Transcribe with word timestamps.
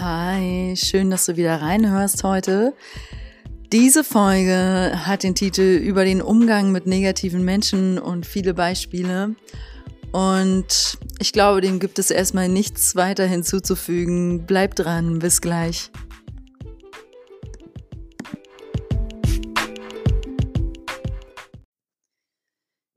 Hi, 0.00 0.76
schön, 0.76 1.10
dass 1.10 1.26
du 1.26 1.36
wieder 1.36 1.60
reinhörst 1.60 2.22
heute. 2.22 2.72
Diese 3.72 4.04
Folge 4.04 4.92
hat 4.94 5.24
den 5.24 5.34
Titel 5.34 5.60
über 5.60 6.04
den 6.04 6.22
Umgang 6.22 6.70
mit 6.70 6.86
negativen 6.86 7.44
Menschen 7.44 7.98
und 7.98 8.24
viele 8.24 8.54
Beispiele. 8.54 9.34
Und 10.12 10.98
ich 11.18 11.32
glaube, 11.32 11.62
dem 11.62 11.80
gibt 11.80 11.98
es 11.98 12.12
erstmal 12.12 12.48
nichts 12.48 12.94
weiter 12.94 13.26
hinzuzufügen. 13.26 14.46
Bleib 14.46 14.76
dran, 14.76 15.18
bis 15.18 15.40
gleich. 15.40 15.90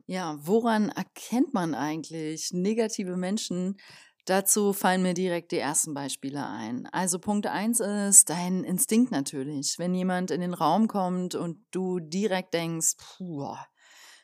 Ja, 0.06 0.38
woran 0.44 0.90
erkennt 0.90 1.52
man 1.52 1.74
eigentlich 1.74 2.52
negative 2.52 3.18
Menschen? 3.18 3.78
Dazu 4.26 4.74
fallen 4.74 5.02
mir 5.02 5.14
direkt 5.14 5.52
die 5.52 5.58
ersten 5.58 5.94
Beispiele 5.94 6.46
ein. 6.46 6.88
Also 6.92 7.18
Punkt 7.18 7.48
eins 7.48 7.80
ist 7.80 8.30
dein 8.30 8.64
Instinkt 8.64 9.12
natürlich. 9.12 9.80
Wenn 9.80 9.96
jemand 9.96 10.32
in 10.32 10.42
den 10.42 10.54
Raum 10.54 10.88
kommt 10.88 11.36
und 11.36 11.58
du 11.72 12.00
direkt 12.00 12.54
denkst, 12.54 12.98
puh, 12.98 13.56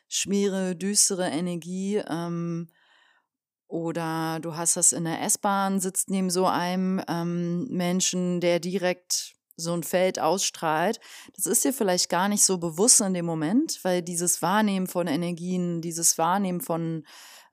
schwere, 0.06 0.76
düstere 0.76 1.28
Energie, 1.28 1.96
ähm, 2.08 2.68
oder 3.68 4.38
du 4.40 4.56
hast 4.56 4.76
das 4.76 4.92
in 4.92 5.04
der 5.04 5.22
S-Bahn, 5.22 5.78
sitzt 5.78 6.08
neben 6.08 6.30
so 6.30 6.46
einem 6.46 7.02
ähm, 7.06 7.68
Menschen, 7.68 8.40
der 8.40 8.60
direkt 8.60 9.34
so 9.56 9.74
ein 9.74 9.82
Feld 9.82 10.18
ausstrahlt. 10.18 11.00
Das 11.36 11.44
ist 11.44 11.64
dir 11.64 11.74
vielleicht 11.74 12.08
gar 12.08 12.28
nicht 12.28 12.44
so 12.44 12.58
bewusst 12.58 13.00
in 13.00 13.12
dem 13.12 13.26
Moment, 13.26 13.80
weil 13.82 14.02
dieses 14.02 14.40
Wahrnehmen 14.40 14.86
von 14.86 15.06
Energien, 15.06 15.82
dieses 15.82 16.16
Wahrnehmen 16.16 16.60
von 16.60 17.04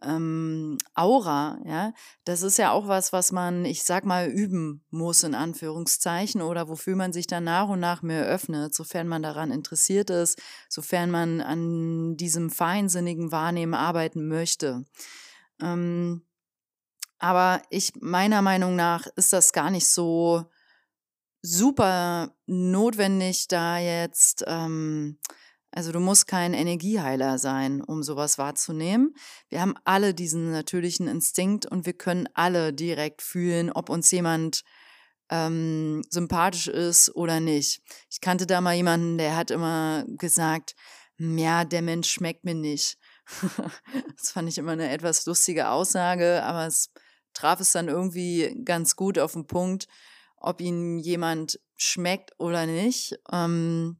ähm, 0.06 0.78
Aura, 0.94 1.60
ja, 1.66 1.94
das 2.24 2.42
ist 2.42 2.58
ja 2.58 2.72
auch 2.72 2.88
was, 2.88 3.14
was 3.14 3.32
man, 3.32 3.66
ich 3.66 3.84
sag 3.84 4.06
mal, 4.06 4.28
üben 4.28 4.84
muss, 4.90 5.24
in 5.24 5.36
Anführungszeichen, 5.36 6.42
oder 6.42 6.70
wofür 6.70 6.96
man 6.96 7.14
sich 7.14 7.28
dann 7.28 7.46
nach 7.46 7.68
und 7.70 7.80
nach 7.80 8.02
mehr 8.02 8.26
öffnet, 8.26 8.74
sofern 8.74 9.08
man 9.08 9.24
daran 9.24 9.52
interessiert 9.52 10.10
ist, 10.10 10.42
sofern 10.70 11.12
man 11.12 11.42
an 11.42 12.18
diesem 12.18 12.50
feinsinnigen 12.50 13.32
Wahrnehmen 13.32 13.74
arbeiten 13.74 14.28
möchte. 14.28 14.86
Ähm, 15.62 16.26
aber 17.18 17.62
ich, 17.70 17.94
meiner 18.00 18.42
Meinung 18.42 18.76
nach, 18.76 19.08
ist 19.16 19.34
das 19.34 19.54
gar 19.54 19.72
nicht 19.72 19.88
so 19.88 20.46
super 21.42 22.36
notwendig, 22.46 23.48
da 23.48 23.78
jetzt 23.78 24.44
ähm, 24.48 25.20
also 25.72 25.92
du 25.92 26.00
musst 26.00 26.28
kein 26.28 26.54
Energieheiler 26.54 27.38
sein, 27.38 27.82
um 27.82 28.02
sowas 28.02 28.38
wahrzunehmen. 28.38 29.14
Wir 29.50 29.62
haben 29.62 29.76
alle 29.84 30.14
diesen 30.14 30.52
natürlichen 30.52 31.08
Instinkt 31.08 31.66
und 31.66 31.86
wir 31.86 31.94
können 31.94 32.30
alle 32.34 32.74
direkt 32.74 33.22
fühlen, 33.22 33.72
ob 33.72 33.90
uns 33.90 34.10
jemand 34.12 34.64
ähm, 35.30 36.02
sympathisch 36.10 36.68
ist 36.68 37.14
oder 37.16 37.40
nicht. 37.40 37.82
Ich 38.10 38.22
kannte 38.22 38.46
da 38.46 38.62
mal 38.62 38.76
jemanden, 38.76 39.18
der 39.18 39.36
hat 39.36 39.52
immer 39.52 40.06
gesagt, 40.08 40.76
hm, 41.18 41.38
ja, 41.38 41.66
der 41.66 41.82
Mensch 41.82 42.10
schmeckt 42.10 42.44
mir 42.46 42.56
nicht. 42.56 42.98
das 44.18 44.32
fand 44.32 44.50
ich 44.50 44.58
immer 44.58 44.74
eine 44.74 44.90
etwas 44.90 45.26
lustige 45.26 45.70
Aussage, 45.70 46.44
aber 46.44 46.68
es 46.68 46.92
traf 47.34 47.60
es 47.60 47.72
dann 47.72 47.88
irgendwie 47.88 48.62
ganz 48.64 48.96
gut 48.96 49.20
auf 49.20 49.34
den 49.34 49.48
Punkt, 49.48 49.88
ob 50.38 50.62
ihn 50.62 51.00
jemand 51.00 51.60
schmeckt 51.76 52.32
oder 52.40 52.66
nicht. 52.66 53.18
Ähm, 53.32 53.98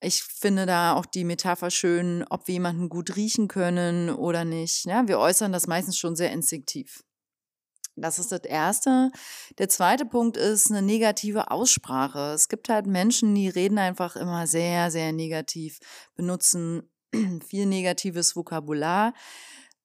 ich 0.00 0.22
finde 0.22 0.66
da 0.66 0.94
auch 0.94 1.06
die 1.06 1.24
Metapher 1.24 1.70
schön, 1.70 2.24
ob 2.30 2.46
wir 2.46 2.54
jemanden 2.54 2.88
gut 2.88 3.16
riechen 3.16 3.48
können 3.48 4.10
oder 4.10 4.44
nicht. 4.44 4.86
Ja, 4.86 5.06
wir 5.06 5.18
äußern 5.18 5.52
das 5.52 5.66
meistens 5.66 5.98
schon 5.98 6.16
sehr 6.16 6.32
instinktiv. 6.32 7.04
Das 7.96 8.18
ist 8.18 8.32
das 8.32 8.44
Erste. 8.44 9.10
Der 9.58 9.68
zweite 9.68 10.06
Punkt 10.06 10.36
ist 10.36 10.70
eine 10.70 10.80
negative 10.80 11.50
Aussprache. 11.50 12.32
Es 12.34 12.48
gibt 12.48 12.68
halt 12.68 12.86
Menschen, 12.86 13.34
die 13.34 13.48
reden 13.48 13.78
einfach 13.78 14.16
immer 14.16 14.46
sehr, 14.46 14.90
sehr 14.90 15.12
negativ, 15.12 15.78
benutzen 16.14 16.88
viel 17.46 17.66
negatives 17.66 18.36
Vokabular. 18.36 19.12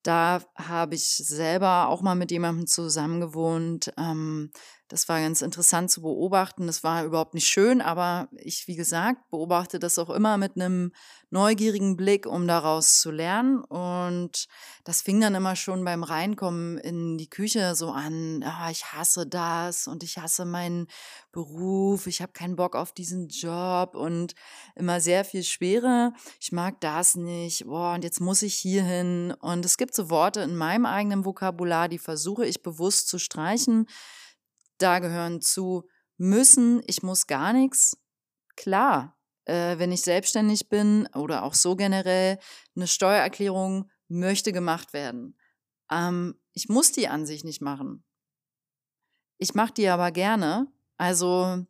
Da 0.03 0.43
habe 0.55 0.95
ich 0.95 1.07
selber 1.07 1.89
auch 1.89 2.01
mal 2.01 2.15
mit 2.15 2.29
jemandem 2.31 2.67
zusammengewohnt, 2.67 3.91
ähm, 3.97 4.51
das 4.95 5.09
war 5.09 5.19
ganz 5.19 5.41
interessant 5.41 5.91
zu 5.91 6.01
beobachten. 6.01 6.67
Das 6.67 6.81
war 6.81 7.03
überhaupt 7.03 7.33
nicht 7.33 7.49
schön, 7.49 7.81
aber 7.81 8.29
ich, 8.37 8.65
wie 8.69 8.77
gesagt, 8.77 9.29
beobachte 9.29 9.77
das 9.77 9.99
auch 9.99 10.09
immer 10.09 10.37
mit 10.37 10.55
einem 10.55 10.93
neugierigen 11.31 11.97
Blick, 11.97 12.25
um 12.25 12.47
daraus 12.47 13.01
zu 13.01 13.11
lernen. 13.11 13.61
Und 13.65 14.47
das 14.85 15.01
fing 15.01 15.19
dann 15.19 15.35
immer 15.35 15.57
schon 15.57 15.83
beim 15.83 16.03
Reinkommen 16.03 16.77
in 16.77 17.17
die 17.17 17.29
Küche 17.29 17.75
so 17.75 17.89
an, 17.89 18.41
ah, 18.43 18.71
ich 18.71 18.93
hasse 18.93 19.27
das 19.27 19.87
und 19.87 20.01
ich 20.01 20.17
hasse 20.17 20.45
meinen 20.45 20.87
Beruf, 21.33 22.07
ich 22.07 22.21
habe 22.21 22.31
keinen 22.31 22.55
Bock 22.55 22.77
auf 22.77 22.93
diesen 22.93 23.27
Job 23.27 23.95
und 23.95 24.33
immer 24.75 25.01
sehr 25.01 25.25
viel 25.25 25.43
Schwere. 25.43 26.13
Ich 26.39 26.53
mag 26.53 26.79
das 26.79 27.15
nicht, 27.15 27.65
boah, 27.65 27.95
und 27.95 28.05
jetzt 28.05 28.21
muss 28.21 28.41
ich 28.41 28.55
hier 28.55 28.85
hin. 28.85 29.33
Und 29.41 29.65
es 29.65 29.75
gibt 29.75 29.93
so 29.93 30.09
Worte 30.09 30.39
in 30.39 30.55
meinem 30.55 30.85
eigenen 30.85 31.25
Vokabular, 31.25 31.89
die 31.89 31.99
versuche 31.99 32.45
ich 32.45 32.63
bewusst 32.63 33.09
zu 33.09 33.19
streichen 33.19 33.87
da 34.77 34.99
gehören 34.99 35.41
zu 35.41 35.87
müssen, 36.17 36.81
ich 36.87 37.03
muss 37.03 37.27
gar 37.27 37.53
nichts. 37.53 37.97
Klar, 38.55 39.17
äh, 39.45 39.77
wenn 39.77 39.91
ich 39.91 40.01
selbstständig 40.01 40.69
bin 40.69 41.07
oder 41.15 41.43
auch 41.43 41.53
so 41.53 41.75
generell, 41.75 42.39
eine 42.75 42.87
Steuererklärung 42.87 43.89
möchte 44.07 44.51
gemacht 44.51 44.93
werden. 44.93 45.37
Ähm, 45.91 46.39
ich 46.53 46.69
muss 46.69 46.91
die 46.91 47.07
an 47.07 47.25
sich 47.25 47.43
nicht 47.43 47.61
machen. 47.61 48.03
Ich 49.37 49.53
mache 49.53 49.73
die 49.73 49.87
aber 49.87 50.11
gerne, 50.11 50.67
also 50.97 51.65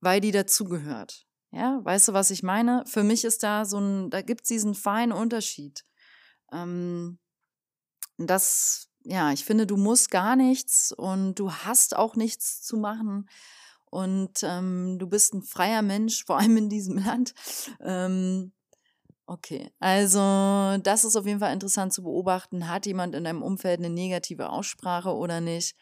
weil 0.00 0.20
die 0.20 0.32
dazugehört. 0.32 1.26
Ja, 1.52 1.80
weißt 1.82 2.08
du, 2.08 2.12
was 2.12 2.30
ich 2.30 2.42
meine? 2.42 2.84
Für 2.86 3.02
mich 3.02 3.24
ist 3.24 3.42
da 3.42 3.64
so 3.64 3.78
ein, 3.78 4.10
da 4.10 4.22
gibt 4.22 4.42
es 4.42 4.48
diesen 4.48 4.74
feinen 4.74 5.12
Unterschied. 5.12 5.84
Ähm, 6.52 7.18
das 8.16 8.89
ja, 9.04 9.32
ich 9.32 9.44
finde, 9.44 9.66
du 9.66 9.76
musst 9.76 10.10
gar 10.10 10.36
nichts 10.36 10.92
und 10.92 11.34
du 11.36 11.52
hast 11.52 11.96
auch 11.96 12.16
nichts 12.16 12.62
zu 12.62 12.76
machen. 12.76 13.28
Und 13.90 14.42
ähm, 14.42 14.98
du 14.98 15.08
bist 15.08 15.34
ein 15.34 15.42
freier 15.42 15.82
Mensch, 15.82 16.24
vor 16.24 16.38
allem 16.38 16.56
in 16.56 16.68
diesem 16.68 16.98
Land. 17.04 17.34
Ähm, 17.80 18.52
okay, 19.26 19.70
also 19.80 20.78
das 20.82 21.04
ist 21.04 21.16
auf 21.16 21.26
jeden 21.26 21.40
Fall 21.40 21.52
interessant 21.52 21.92
zu 21.92 22.02
beobachten. 22.02 22.68
Hat 22.68 22.86
jemand 22.86 23.14
in 23.14 23.24
deinem 23.24 23.42
Umfeld 23.42 23.80
eine 23.80 23.90
negative 23.90 24.50
Aussprache 24.50 25.14
oder 25.14 25.40
nicht? 25.40 25.76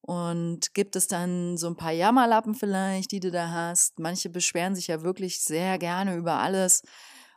Und 0.00 0.72
gibt 0.74 0.94
es 0.96 1.08
dann 1.08 1.56
so 1.56 1.66
ein 1.66 1.76
paar 1.76 1.92
Jammerlappen 1.92 2.54
vielleicht, 2.54 3.10
die 3.12 3.20
du 3.20 3.30
da 3.30 3.50
hast? 3.50 3.98
Manche 3.98 4.30
beschweren 4.30 4.74
sich 4.74 4.86
ja 4.86 5.02
wirklich 5.02 5.42
sehr 5.42 5.78
gerne 5.78 6.16
über 6.16 6.34
alles. 6.34 6.82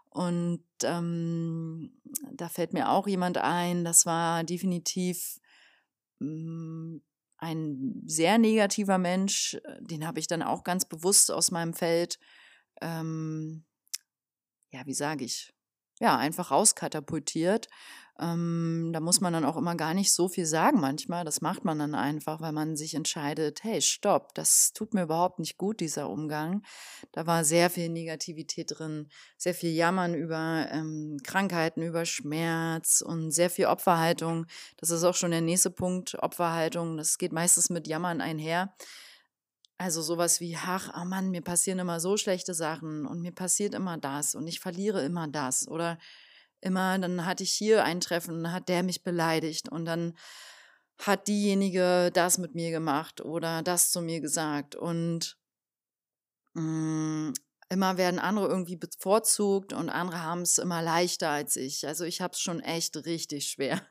Und 0.09 0.63
ähm, 0.83 2.00
da 2.33 2.49
fällt 2.49 2.73
mir 2.73 2.89
auch 2.89 3.07
jemand 3.07 3.37
ein, 3.37 3.83
das 3.83 4.05
war 4.05 4.43
definitiv 4.43 5.39
mh, 6.19 6.27
mm, 6.27 7.01
ein 7.37 8.03
sehr 8.05 8.37
negativer 8.37 8.99
Mensch, 8.99 9.57
den 9.79 10.05
habe 10.05 10.19
ich 10.19 10.27
dann 10.27 10.43
auch 10.43 10.63
ganz 10.63 10.85
bewusst 10.85 11.31
aus 11.31 11.49
meinem 11.49 11.73
Feld, 11.73 12.19
ähm, 12.81 13.65
ja, 14.71 14.85
wie 14.85 14.93
sage 14.93 15.25
ich, 15.25 15.51
ja, 15.99 16.17
einfach 16.17 16.51
rauskatapultiert. 16.51 17.67
Ähm, 18.21 18.91
da 18.93 18.99
muss 18.99 19.19
man 19.19 19.33
dann 19.33 19.45
auch 19.45 19.57
immer 19.57 19.75
gar 19.75 19.93
nicht 19.95 20.13
so 20.13 20.29
viel 20.29 20.45
sagen 20.45 20.79
manchmal. 20.79 21.25
Das 21.25 21.41
macht 21.41 21.65
man 21.65 21.79
dann 21.79 21.95
einfach, 21.95 22.39
weil 22.39 22.51
man 22.51 22.75
sich 22.75 22.93
entscheidet, 22.93 23.63
hey, 23.63 23.81
stopp, 23.81 24.35
das 24.35 24.73
tut 24.73 24.93
mir 24.93 25.03
überhaupt 25.03 25.39
nicht 25.39 25.57
gut, 25.57 25.79
dieser 25.79 26.09
Umgang. 26.09 26.63
Da 27.11 27.25
war 27.25 27.43
sehr 27.43 27.69
viel 27.71 27.89
Negativität 27.89 28.77
drin, 28.77 29.09
sehr 29.37 29.55
viel 29.55 29.71
Jammern 29.71 30.13
über 30.13 30.67
ähm, 30.71 31.17
Krankheiten, 31.23 31.81
über 31.81 32.05
Schmerz 32.05 33.01
und 33.01 33.31
sehr 33.31 33.49
viel 33.49 33.65
Opferhaltung. 33.65 34.45
Das 34.77 34.91
ist 34.91 35.03
auch 35.03 35.15
schon 35.15 35.31
der 35.31 35.41
nächste 35.41 35.71
Punkt, 35.71 36.15
Opferhaltung. 36.21 36.97
Das 36.97 37.17
geht 37.17 37.33
meistens 37.33 37.71
mit 37.71 37.87
Jammern 37.87 38.21
einher. 38.21 38.75
Also 39.79 40.03
sowas 40.03 40.39
wie, 40.39 40.55
ach, 40.63 40.93
oh 40.95 41.05
Mann, 41.05 41.31
mir 41.31 41.41
passieren 41.41 41.79
immer 41.79 41.99
so 41.99 42.15
schlechte 42.15 42.53
Sachen 42.53 43.07
und 43.07 43.19
mir 43.19 43.31
passiert 43.31 43.73
immer 43.73 43.97
das 43.97 44.35
und 44.35 44.45
ich 44.45 44.59
verliere 44.59 45.01
immer 45.01 45.27
das 45.27 45.67
oder 45.67 45.97
immer, 46.61 46.97
dann 46.99 47.25
hatte 47.25 47.43
ich 47.43 47.51
hier 47.51 47.83
ein 47.83 48.01
Treffen, 48.01 48.43
dann 48.43 48.53
hat 48.53 48.69
der 48.69 48.83
mich 48.83 49.03
beleidigt 49.03 49.69
und 49.69 49.85
dann 49.85 50.13
hat 50.99 51.27
diejenige 51.27 52.11
das 52.13 52.37
mit 52.37 52.55
mir 52.55 52.71
gemacht 52.71 53.21
oder 53.21 53.63
das 53.63 53.91
zu 53.91 54.01
mir 54.01 54.21
gesagt 54.21 54.75
und 54.75 55.37
mh, 56.53 56.61
mm, 56.61 57.33
immer 57.69 57.97
werden 57.97 58.19
andere 58.19 58.47
irgendwie 58.47 58.75
bevorzugt 58.75 59.71
und 59.73 59.89
andere 59.89 60.21
haben 60.21 60.41
es 60.41 60.57
immer 60.57 60.81
leichter 60.81 61.29
als 61.29 61.55
ich. 61.55 61.87
Also 61.87 62.03
ich 62.03 62.19
habe 62.19 62.33
es 62.33 62.41
schon 62.41 62.59
echt 62.59 62.97
richtig 63.05 63.47
schwer. 63.47 63.81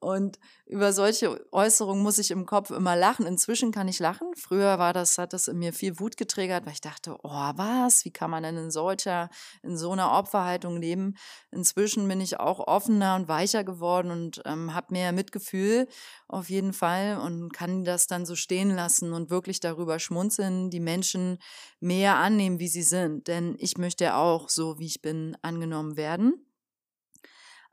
Und 0.00 0.38
über 0.66 0.92
solche 0.92 1.40
Äußerungen 1.52 2.02
muss 2.02 2.18
ich 2.18 2.30
im 2.30 2.46
Kopf 2.46 2.70
immer 2.70 2.94
lachen. 2.94 3.26
Inzwischen 3.26 3.72
kann 3.72 3.88
ich 3.88 3.98
lachen. 3.98 4.28
Früher 4.36 4.78
war 4.78 4.92
das, 4.92 5.18
hat 5.18 5.32
das 5.32 5.48
in 5.48 5.58
mir 5.58 5.72
viel 5.72 5.98
Wut 5.98 6.16
getriggert, 6.16 6.66
weil 6.66 6.74
ich 6.74 6.80
dachte, 6.80 7.16
oh, 7.22 7.52
was? 7.56 8.04
Wie 8.04 8.10
kann 8.10 8.30
man 8.30 8.42
denn 8.42 8.56
in 8.56 8.70
solcher, 8.70 9.30
in 9.62 9.76
so 9.76 9.92
einer 9.92 10.12
Opferhaltung 10.12 10.76
leben? 10.76 11.14
Inzwischen 11.50 12.06
bin 12.06 12.20
ich 12.20 12.38
auch 12.38 12.66
offener 12.66 13.16
und 13.16 13.28
weicher 13.28 13.64
geworden 13.64 14.10
und 14.10 14.42
ähm, 14.44 14.74
habe 14.74 14.92
mehr 14.92 15.12
Mitgefühl 15.12 15.88
auf 16.28 16.50
jeden 16.50 16.72
Fall 16.72 17.18
und 17.18 17.52
kann 17.52 17.84
das 17.84 18.06
dann 18.06 18.26
so 18.26 18.36
stehen 18.36 18.74
lassen 18.74 19.12
und 19.12 19.30
wirklich 19.30 19.60
darüber 19.60 19.98
schmunzeln, 19.98 20.70
die 20.70 20.80
Menschen 20.80 21.38
mehr 21.80 22.16
annehmen, 22.16 22.58
wie 22.58 22.68
sie 22.68 22.82
sind. 22.82 23.26
Denn 23.28 23.56
ich 23.58 23.78
möchte 23.78 24.14
auch 24.14 24.48
so, 24.48 24.78
wie 24.78 24.86
ich 24.86 25.02
bin, 25.02 25.36
angenommen 25.42 25.96
werden. 25.96 26.47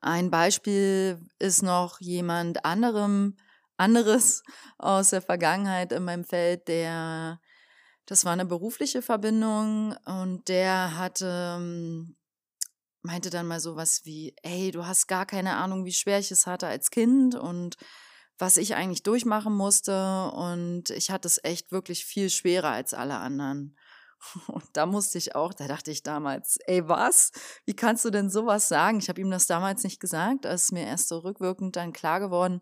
Ein 0.05 0.29
Beispiel 0.29 1.19
ist 1.39 1.63
noch 1.63 1.99
jemand 1.99 2.63
anderem, 2.63 3.37
anderes 3.75 4.43
aus 4.77 5.09
der 5.09 5.23
Vergangenheit 5.23 5.91
in 5.91 6.03
meinem 6.03 6.23
Feld, 6.23 6.67
der, 6.67 7.41
das 8.05 8.23
war 8.23 8.33
eine 8.33 8.45
berufliche 8.45 9.01
Verbindung 9.01 9.95
und 10.05 10.47
der 10.47 10.95
hatte, 10.95 11.55
ähm, 11.57 12.15
meinte 13.01 13.31
dann 13.31 13.47
mal 13.47 13.59
sowas 13.59 14.01
wie, 14.03 14.35
ey, 14.43 14.69
du 14.69 14.85
hast 14.85 15.07
gar 15.07 15.25
keine 15.25 15.55
Ahnung, 15.55 15.85
wie 15.85 15.93
schwer 15.93 16.19
ich 16.19 16.29
es 16.29 16.45
hatte 16.45 16.67
als 16.67 16.91
Kind 16.91 17.33
und 17.33 17.75
was 18.37 18.57
ich 18.57 18.75
eigentlich 18.75 19.01
durchmachen 19.01 19.55
musste 19.55 20.29
und 20.33 20.91
ich 20.91 21.09
hatte 21.09 21.27
es 21.27 21.43
echt 21.43 21.71
wirklich 21.71 22.05
viel 22.05 22.29
schwerer 22.29 22.69
als 22.69 22.93
alle 22.93 23.15
anderen. 23.15 23.75
Und 24.47 24.65
da 24.73 24.85
musste 24.85 25.17
ich 25.17 25.35
auch, 25.35 25.53
da 25.53 25.67
dachte 25.67 25.91
ich 25.91 26.03
damals, 26.03 26.57
ey, 26.65 26.87
was? 26.87 27.31
Wie 27.65 27.75
kannst 27.75 28.05
du 28.05 28.09
denn 28.09 28.29
sowas 28.29 28.67
sagen? 28.67 28.99
Ich 28.99 29.09
habe 29.09 29.21
ihm 29.21 29.31
das 29.31 29.47
damals 29.47 29.83
nicht 29.83 29.99
gesagt, 29.99 30.45
ist 30.45 30.71
mir 30.71 30.85
erst 30.85 31.07
so 31.07 31.19
rückwirkend 31.19 31.75
dann 31.75 31.93
klar 31.93 32.19
geworden. 32.19 32.59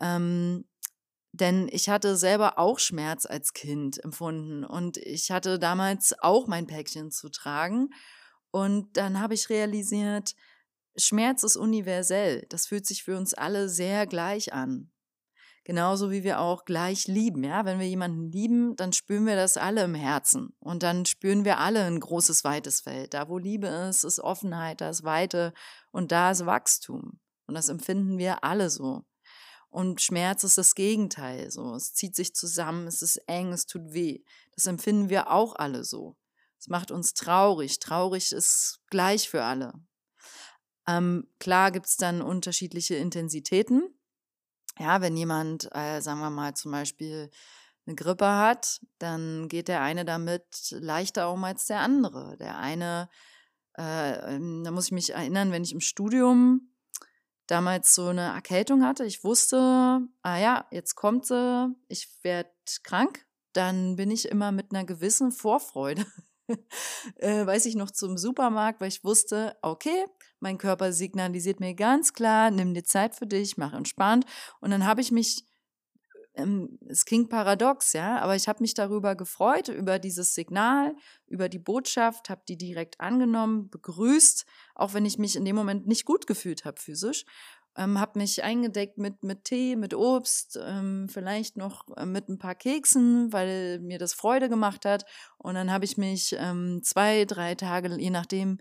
Ähm, 0.00 0.64
denn 1.32 1.68
ich 1.70 1.88
hatte 1.88 2.16
selber 2.16 2.58
auch 2.58 2.78
Schmerz 2.78 3.26
als 3.26 3.52
Kind 3.52 4.02
empfunden 4.02 4.64
und 4.64 4.96
ich 4.96 5.30
hatte 5.30 5.58
damals 5.58 6.14
auch 6.20 6.46
mein 6.46 6.66
Päckchen 6.66 7.10
zu 7.10 7.28
tragen. 7.28 7.90
Und 8.50 8.96
dann 8.96 9.20
habe 9.20 9.34
ich 9.34 9.50
realisiert, 9.50 10.34
Schmerz 10.96 11.42
ist 11.42 11.56
universell. 11.56 12.46
Das 12.48 12.66
fühlt 12.66 12.86
sich 12.86 13.04
für 13.04 13.16
uns 13.16 13.34
alle 13.34 13.68
sehr 13.68 14.06
gleich 14.06 14.52
an. 14.52 14.90
Genauso 15.68 16.10
wie 16.10 16.24
wir 16.24 16.40
auch 16.40 16.64
gleich 16.64 17.08
lieben. 17.08 17.44
Ja, 17.44 17.66
wenn 17.66 17.78
wir 17.78 17.86
jemanden 17.86 18.32
lieben, 18.32 18.74
dann 18.76 18.94
spüren 18.94 19.26
wir 19.26 19.36
das 19.36 19.58
alle 19.58 19.84
im 19.84 19.94
Herzen. 19.94 20.56
Und 20.60 20.82
dann 20.82 21.04
spüren 21.04 21.44
wir 21.44 21.58
alle 21.58 21.84
ein 21.84 22.00
großes, 22.00 22.42
weites 22.42 22.80
Feld. 22.80 23.12
Da, 23.12 23.28
wo 23.28 23.36
Liebe 23.36 23.66
ist, 23.66 24.02
ist 24.02 24.18
Offenheit, 24.18 24.80
da 24.80 24.88
ist 24.88 25.04
Weite 25.04 25.52
und 25.90 26.10
da 26.10 26.30
ist 26.30 26.46
Wachstum. 26.46 27.20
Und 27.46 27.54
das 27.54 27.68
empfinden 27.68 28.16
wir 28.16 28.44
alle 28.44 28.70
so. 28.70 29.04
Und 29.68 30.00
Schmerz 30.00 30.42
ist 30.42 30.56
das 30.56 30.74
Gegenteil. 30.74 31.50
So, 31.50 31.74
es 31.74 31.92
zieht 31.92 32.16
sich 32.16 32.34
zusammen, 32.34 32.86
es 32.86 33.02
ist 33.02 33.16
eng, 33.26 33.52
es 33.52 33.66
tut 33.66 33.92
weh. 33.92 34.22
Das 34.54 34.64
empfinden 34.64 35.10
wir 35.10 35.30
auch 35.30 35.54
alle 35.54 35.84
so. 35.84 36.16
Es 36.58 36.68
macht 36.68 36.90
uns 36.90 37.12
traurig. 37.12 37.78
Traurig 37.78 38.32
ist 38.32 38.80
gleich 38.88 39.28
für 39.28 39.44
alle. 39.44 39.74
Ähm, 40.86 41.28
klar 41.38 41.72
gibt 41.72 41.88
es 41.88 41.98
dann 41.98 42.22
unterschiedliche 42.22 42.94
Intensitäten. 42.94 43.97
Ja, 44.78 45.00
wenn 45.00 45.16
jemand, 45.16 45.68
äh, 45.74 46.00
sagen 46.00 46.20
wir 46.20 46.30
mal, 46.30 46.54
zum 46.54 46.72
Beispiel 46.72 47.30
eine 47.86 47.96
Grippe 47.96 48.26
hat, 48.26 48.80
dann 48.98 49.48
geht 49.48 49.68
der 49.68 49.82
eine 49.82 50.04
damit 50.04 50.70
leichter 50.70 51.32
um 51.32 51.42
als 51.44 51.66
der 51.66 51.80
andere. 51.80 52.36
Der 52.38 52.58
eine, 52.58 53.08
äh, 53.76 54.34
ähm, 54.34 54.62
da 54.64 54.70
muss 54.70 54.86
ich 54.86 54.92
mich 54.92 55.14
erinnern, 55.14 55.52
wenn 55.52 55.64
ich 55.64 55.72
im 55.72 55.80
Studium 55.80 56.72
damals 57.46 57.94
so 57.94 58.08
eine 58.08 58.32
Erkältung 58.32 58.84
hatte, 58.84 59.04
ich 59.04 59.24
wusste, 59.24 60.00
ah 60.22 60.38
ja, 60.38 60.66
jetzt 60.70 60.94
kommt 60.94 61.26
sie, 61.26 61.74
ich 61.88 62.08
werde 62.22 62.50
krank, 62.82 63.26
dann 63.54 63.96
bin 63.96 64.10
ich 64.10 64.28
immer 64.28 64.52
mit 64.52 64.70
einer 64.70 64.84
gewissen 64.84 65.32
Vorfreude 65.32 66.04
äh, 67.16 67.46
weiß 67.46 67.66
ich 67.66 67.74
noch 67.74 67.90
zum 67.90 68.16
Supermarkt, 68.18 68.80
weil 68.80 68.88
ich 68.88 69.04
wusste, 69.04 69.56
okay, 69.62 70.06
mein 70.40 70.58
Körper 70.58 70.92
signalisiert 70.92 71.60
mir 71.60 71.74
ganz 71.74 72.12
klar, 72.12 72.50
nimm 72.50 72.74
dir 72.74 72.84
Zeit 72.84 73.14
für 73.14 73.26
dich, 73.26 73.56
mach 73.56 73.72
entspannt. 73.72 74.24
Und 74.60 74.70
dann 74.70 74.86
habe 74.86 75.00
ich 75.00 75.10
mich, 75.12 75.44
ähm, 76.34 76.78
es 76.86 77.04
klingt 77.04 77.30
paradox, 77.30 77.92
ja, 77.92 78.18
aber 78.18 78.36
ich 78.36 78.48
habe 78.48 78.62
mich 78.62 78.74
darüber 78.74 79.16
gefreut, 79.16 79.68
über 79.68 79.98
dieses 79.98 80.34
Signal, 80.34 80.94
über 81.26 81.48
die 81.48 81.58
Botschaft, 81.58 82.30
habe 82.30 82.42
die 82.48 82.56
direkt 82.56 83.00
angenommen, 83.00 83.70
begrüßt, 83.70 84.46
auch 84.74 84.94
wenn 84.94 85.06
ich 85.06 85.18
mich 85.18 85.36
in 85.36 85.44
dem 85.44 85.56
Moment 85.56 85.86
nicht 85.86 86.04
gut 86.04 86.26
gefühlt 86.26 86.64
habe 86.64 86.80
physisch 86.80 87.24
ähm, 87.78 88.00
habe 88.00 88.18
mich 88.18 88.42
eingedeckt 88.42 88.98
mit, 88.98 89.22
mit 89.22 89.44
Tee, 89.44 89.76
mit 89.76 89.94
Obst, 89.94 90.58
ähm, 90.62 91.08
vielleicht 91.08 91.56
noch 91.56 91.86
äh, 91.96 92.04
mit 92.04 92.28
ein 92.28 92.38
paar 92.38 92.56
Keksen, 92.56 93.32
weil 93.32 93.78
mir 93.78 93.98
das 93.98 94.14
Freude 94.14 94.48
gemacht 94.48 94.84
hat. 94.84 95.04
Und 95.38 95.54
dann 95.54 95.70
habe 95.72 95.84
ich 95.84 95.96
mich 95.96 96.34
ähm, 96.38 96.80
zwei, 96.82 97.24
drei 97.24 97.54
Tage, 97.54 97.96
je 97.96 98.10
nachdem, 98.10 98.58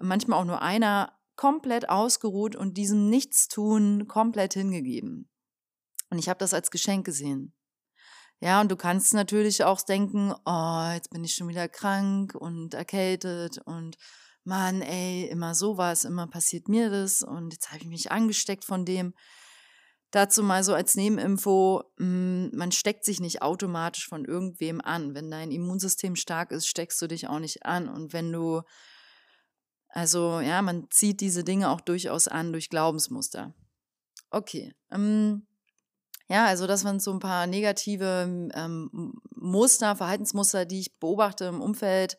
manchmal 0.00 0.40
auch 0.40 0.44
nur 0.44 0.62
einer, 0.62 1.12
komplett 1.36 1.88
ausgeruht 1.88 2.56
und 2.56 2.78
diesem 2.78 3.10
Nichtstun 3.10 4.08
komplett 4.08 4.54
hingegeben. 4.54 5.30
Und 6.10 6.18
ich 6.18 6.28
habe 6.28 6.38
das 6.38 6.54
als 6.54 6.70
Geschenk 6.70 7.04
gesehen. 7.04 7.52
Ja, 8.40 8.60
und 8.60 8.70
du 8.70 8.76
kannst 8.76 9.14
natürlich 9.14 9.64
auch 9.64 9.80
denken, 9.80 10.34
oh, 10.44 10.90
jetzt 10.92 11.10
bin 11.10 11.24
ich 11.24 11.34
schon 11.34 11.48
wieder 11.48 11.68
krank 11.68 12.34
und 12.34 12.74
erkältet 12.74 13.58
und 13.64 13.96
Mann, 14.44 14.82
ey, 14.82 15.26
immer 15.26 15.54
sowas, 15.54 16.04
immer 16.04 16.26
passiert 16.26 16.68
mir 16.68 16.90
das 16.90 17.22
und 17.22 17.52
jetzt 17.52 17.70
habe 17.70 17.80
ich 17.82 17.88
mich 17.88 18.12
angesteckt 18.12 18.64
von 18.64 18.84
dem. 18.84 19.14
Dazu 20.12 20.42
mal 20.42 20.62
so 20.62 20.72
als 20.72 20.94
Nebeninfo, 20.94 21.82
hm, 21.98 22.50
man 22.54 22.70
steckt 22.72 23.04
sich 23.04 23.20
nicht 23.20 23.42
automatisch 23.42 24.06
von 24.06 24.24
irgendwem 24.24 24.80
an. 24.80 25.14
Wenn 25.14 25.30
dein 25.30 25.50
Immunsystem 25.50 26.14
stark 26.14 26.52
ist, 26.52 26.68
steckst 26.68 27.02
du 27.02 27.08
dich 27.08 27.26
auch 27.26 27.40
nicht 27.40 27.66
an. 27.66 27.88
Und 27.88 28.12
wenn 28.12 28.30
du, 28.32 28.62
also 29.96 30.40
ja, 30.40 30.60
man 30.60 30.90
zieht 30.90 31.22
diese 31.22 31.42
Dinge 31.42 31.70
auch 31.70 31.80
durchaus 31.80 32.28
an 32.28 32.52
durch 32.52 32.68
Glaubensmuster. 32.68 33.54
Okay. 34.28 34.74
Ähm, 34.90 35.46
ja, 36.28 36.44
also 36.44 36.66
das 36.66 36.84
waren 36.84 37.00
so 37.00 37.14
ein 37.14 37.18
paar 37.18 37.46
negative 37.46 38.50
ähm, 38.52 39.14
Muster, 39.30 39.96
Verhaltensmuster, 39.96 40.66
die 40.66 40.80
ich 40.80 40.98
beobachte 40.98 41.46
im 41.46 41.62
Umfeld 41.62 42.18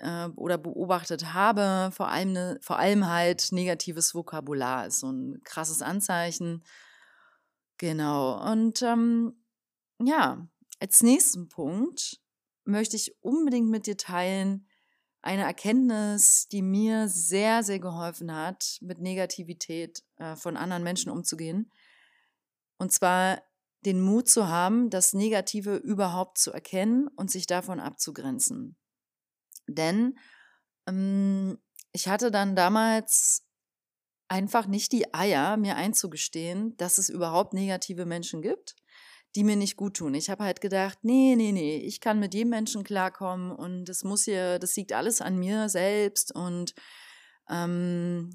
äh, 0.00 0.26
oder 0.36 0.58
beobachtet 0.58 1.32
habe, 1.32 1.92
vor 1.94 2.08
allem, 2.08 2.32
ne, 2.32 2.58
vor 2.60 2.78
allem 2.78 3.06
halt 3.06 3.52
negatives 3.52 4.14
Vokabular 4.14 4.88
ist 4.88 5.00
so 5.00 5.10
ein 5.10 5.40
krasses 5.44 5.80
Anzeichen. 5.80 6.62
Genau. 7.78 8.52
Und 8.52 8.82
ähm, 8.82 9.42
ja, 9.98 10.46
als 10.78 11.02
nächsten 11.02 11.48
Punkt 11.48 12.20
möchte 12.64 12.96
ich 12.96 13.16
unbedingt 13.22 13.70
mit 13.70 13.86
dir 13.86 13.96
teilen 13.96 14.68
eine 15.26 15.42
Erkenntnis, 15.42 16.48
die 16.48 16.62
mir 16.62 17.08
sehr, 17.08 17.62
sehr 17.62 17.80
geholfen 17.80 18.34
hat, 18.34 18.78
mit 18.80 19.00
Negativität 19.00 20.04
äh, 20.16 20.36
von 20.36 20.56
anderen 20.56 20.84
Menschen 20.84 21.10
umzugehen. 21.10 21.70
Und 22.78 22.92
zwar 22.92 23.42
den 23.84 24.00
Mut 24.00 24.28
zu 24.28 24.48
haben, 24.48 24.88
das 24.88 25.12
Negative 25.12 25.76
überhaupt 25.76 26.38
zu 26.38 26.52
erkennen 26.52 27.08
und 27.08 27.30
sich 27.30 27.46
davon 27.46 27.80
abzugrenzen. 27.80 28.76
Denn 29.66 30.16
ähm, 30.86 31.58
ich 31.92 32.08
hatte 32.08 32.30
dann 32.30 32.54
damals 32.54 33.46
einfach 34.28 34.66
nicht 34.66 34.92
die 34.92 35.12
Eier, 35.12 35.56
mir 35.56 35.76
einzugestehen, 35.76 36.76
dass 36.76 36.98
es 36.98 37.08
überhaupt 37.08 37.52
negative 37.52 38.06
Menschen 38.06 38.42
gibt, 38.42 38.76
die 39.36 39.44
mir 39.44 39.56
nicht 39.56 39.76
gut 39.76 39.98
tun. 39.98 40.14
Ich 40.14 40.30
habe 40.30 40.44
halt 40.44 40.60
gedacht, 40.60 40.98
nee, 41.02 41.34
nee, 41.36 41.52
nee, 41.52 41.76
ich 41.76 42.00
kann 42.00 42.18
mit 42.18 42.32
jedem 42.34 42.50
Menschen 42.50 42.84
klarkommen 42.84 43.52
und 43.52 43.84
das 43.84 44.02
muss 44.02 44.24
hier, 44.24 44.58
das 44.58 44.74
liegt 44.76 44.92
alles 44.92 45.20
an 45.20 45.36
mir 45.36 45.68
selbst 45.68 46.34
und 46.34 46.74
ähm, 47.50 48.32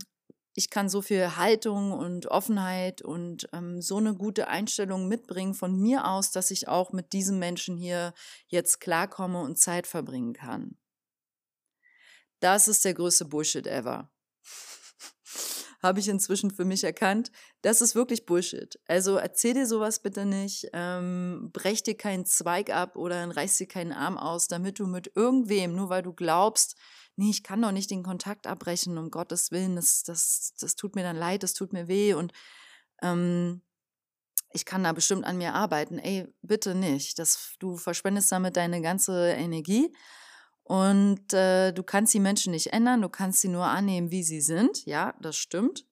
ich 0.53 0.70
kann 0.70 0.89
so 0.89 1.01
viel 1.01 1.38
Haltung 1.38 1.91
und 1.91 2.27
Offenheit 2.27 3.01
und 3.01 3.50
ähm, 3.51 3.81
so 3.81 3.98
eine 3.98 4.13
gute 4.13 4.48
Einstellung 4.48 5.08
mitbringen 5.08 5.55
von 5.55 5.75
mir 5.75 6.08
aus, 6.08 6.31
dass 6.31 6.51
ich 6.51 6.67
auch 6.67 6.91
mit 6.91 7.13
diesem 7.13 7.39
Menschen 7.39 7.77
hier 7.77 8.13
jetzt 8.48 8.79
klarkomme 8.79 9.41
und 9.41 9.58
Zeit 9.58 9.88
verbringen 9.88 10.34
kann. 10.34 10.77
Das 12.41 12.67
ist 12.67 12.86
der 12.86 12.93
größte 12.93 13.25
Bullshit 13.25 13.65
ever. 13.65 14.12
Habe 15.81 16.00
ich 16.00 16.07
inzwischen 16.07 16.51
für 16.51 16.65
mich 16.65 16.83
erkannt. 16.83 17.31
Das 17.61 17.81
ist 17.81 17.95
wirklich 17.95 18.25
Bullshit. 18.25 18.79
Also 18.88 19.15
erzähl 19.15 19.53
dir 19.53 19.65
sowas 19.65 20.01
bitte 20.01 20.25
nicht. 20.25 20.67
Ähm, 20.73 21.50
brech 21.53 21.83
dir 21.83 21.97
keinen 21.97 22.25
Zweig 22.25 22.69
ab 22.69 22.95
oder 22.95 23.35
reiß 23.35 23.57
dir 23.57 23.67
keinen 23.67 23.91
Arm 23.91 24.17
aus, 24.17 24.47
damit 24.47 24.79
du 24.79 24.85
mit 24.85 25.11
irgendwem, 25.15 25.75
nur 25.75 25.89
weil 25.89 26.03
du 26.03 26.13
glaubst, 26.13 26.75
nee, 27.15 27.29
ich 27.29 27.43
kann 27.43 27.61
doch 27.61 27.71
nicht 27.71 27.89
den 27.89 28.03
Kontakt 28.03 28.47
abbrechen, 28.47 28.97
um 28.97 29.09
Gottes 29.09 29.51
Willen, 29.51 29.75
das, 29.75 30.03
das, 30.03 30.53
das 30.59 30.75
tut 30.75 30.95
mir 30.95 31.03
dann 31.03 31.17
leid, 31.17 31.43
das 31.43 31.53
tut 31.53 31.73
mir 31.73 31.88
weh 31.88 32.13
und 32.13 32.31
ähm, 33.01 33.61
ich 34.53 34.65
kann 34.65 34.83
da 34.83 34.91
bestimmt 34.91 35.25
an 35.25 35.38
mir 35.38 35.53
arbeiten. 35.53 35.97
Ey, 35.97 36.27
bitte 36.41 36.75
nicht. 36.75 37.19
Das, 37.19 37.53
du 37.59 37.77
verschwendest 37.77 38.31
damit 38.31 38.57
deine 38.57 38.81
ganze 38.81 39.29
Energie 39.29 39.93
und 40.72 41.34
äh, 41.34 41.74
du 41.74 41.84
kannst 41.84 42.13
die 42.13 42.22
Menschen 42.22 42.51
nicht 42.51 42.72
ändern, 42.72 43.01
du 43.01 43.10
kannst 43.10 43.42
sie 43.42 43.50
nur 43.50 43.66
annehmen, 43.66 44.10
wie 44.10 44.24
sie 44.24 44.40
sind. 44.40 44.86
Ja, 44.86 45.13
das 45.20 45.36
stimmt. 45.36 45.86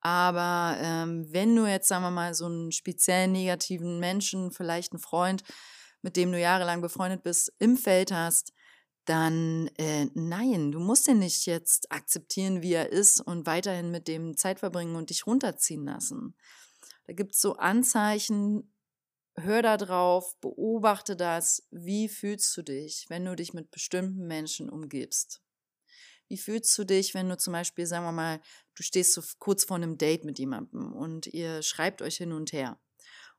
Aber 0.00 0.76
ähm, 0.80 1.28
wenn 1.30 1.54
du 1.54 1.64
jetzt, 1.64 1.86
sagen 1.86 2.02
wir 2.02 2.10
mal, 2.10 2.34
so 2.34 2.46
einen 2.46 2.72
speziell 2.72 3.28
negativen 3.28 4.00
Menschen, 4.00 4.50
vielleicht 4.50 4.92
einen 4.92 5.00
Freund, 5.00 5.44
mit 6.02 6.16
dem 6.16 6.32
du 6.32 6.40
jahrelang 6.40 6.80
befreundet 6.80 7.22
bist, 7.22 7.52
im 7.60 7.76
Feld 7.76 8.10
hast, 8.10 8.52
dann 9.04 9.70
äh, 9.78 10.08
nein, 10.14 10.72
du 10.72 10.80
musst 10.80 11.06
ihn 11.06 11.20
nicht 11.20 11.46
jetzt 11.46 11.92
akzeptieren, 11.92 12.62
wie 12.62 12.72
er 12.72 12.90
ist 12.90 13.20
und 13.20 13.46
weiterhin 13.46 13.92
mit 13.92 14.08
dem 14.08 14.36
Zeit 14.36 14.58
verbringen 14.58 14.96
und 14.96 15.10
dich 15.10 15.24
runterziehen 15.24 15.84
lassen. 15.84 16.34
Da 17.06 17.12
gibt 17.12 17.36
es 17.36 17.40
so 17.40 17.54
Anzeichen, 17.58 18.72
hör 19.36 19.62
da 19.62 19.76
drauf, 19.76 20.38
beobachte 20.40 21.16
das, 21.16 21.66
wie 21.70 22.08
fühlst 22.08 22.56
du 22.56 22.62
dich, 22.62 23.06
wenn 23.08 23.24
du 23.24 23.34
dich 23.34 23.54
mit 23.54 23.70
bestimmten 23.70 24.26
Menschen 24.26 24.68
umgibst. 24.68 25.42
Wie 26.28 26.38
fühlst 26.38 26.76
du 26.78 26.84
dich, 26.84 27.14
wenn 27.14 27.28
du 27.28 27.36
zum 27.36 27.52
Beispiel, 27.52 27.86
sagen 27.86 28.04
wir 28.04 28.12
mal, 28.12 28.40
du 28.76 28.82
stehst 28.82 29.14
so 29.14 29.22
kurz 29.38 29.64
vor 29.64 29.76
einem 29.76 29.98
Date 29.98 30.24
mit 30.24 30.38
jemandem 30.38 30.92
und 30.92 31.26
ihr 31.26 31.62
schreibt 31.62 32.02
euch 32.02 32.16
hin 32.16 32.32
und 32.32 32.52
her. 32.52 32.80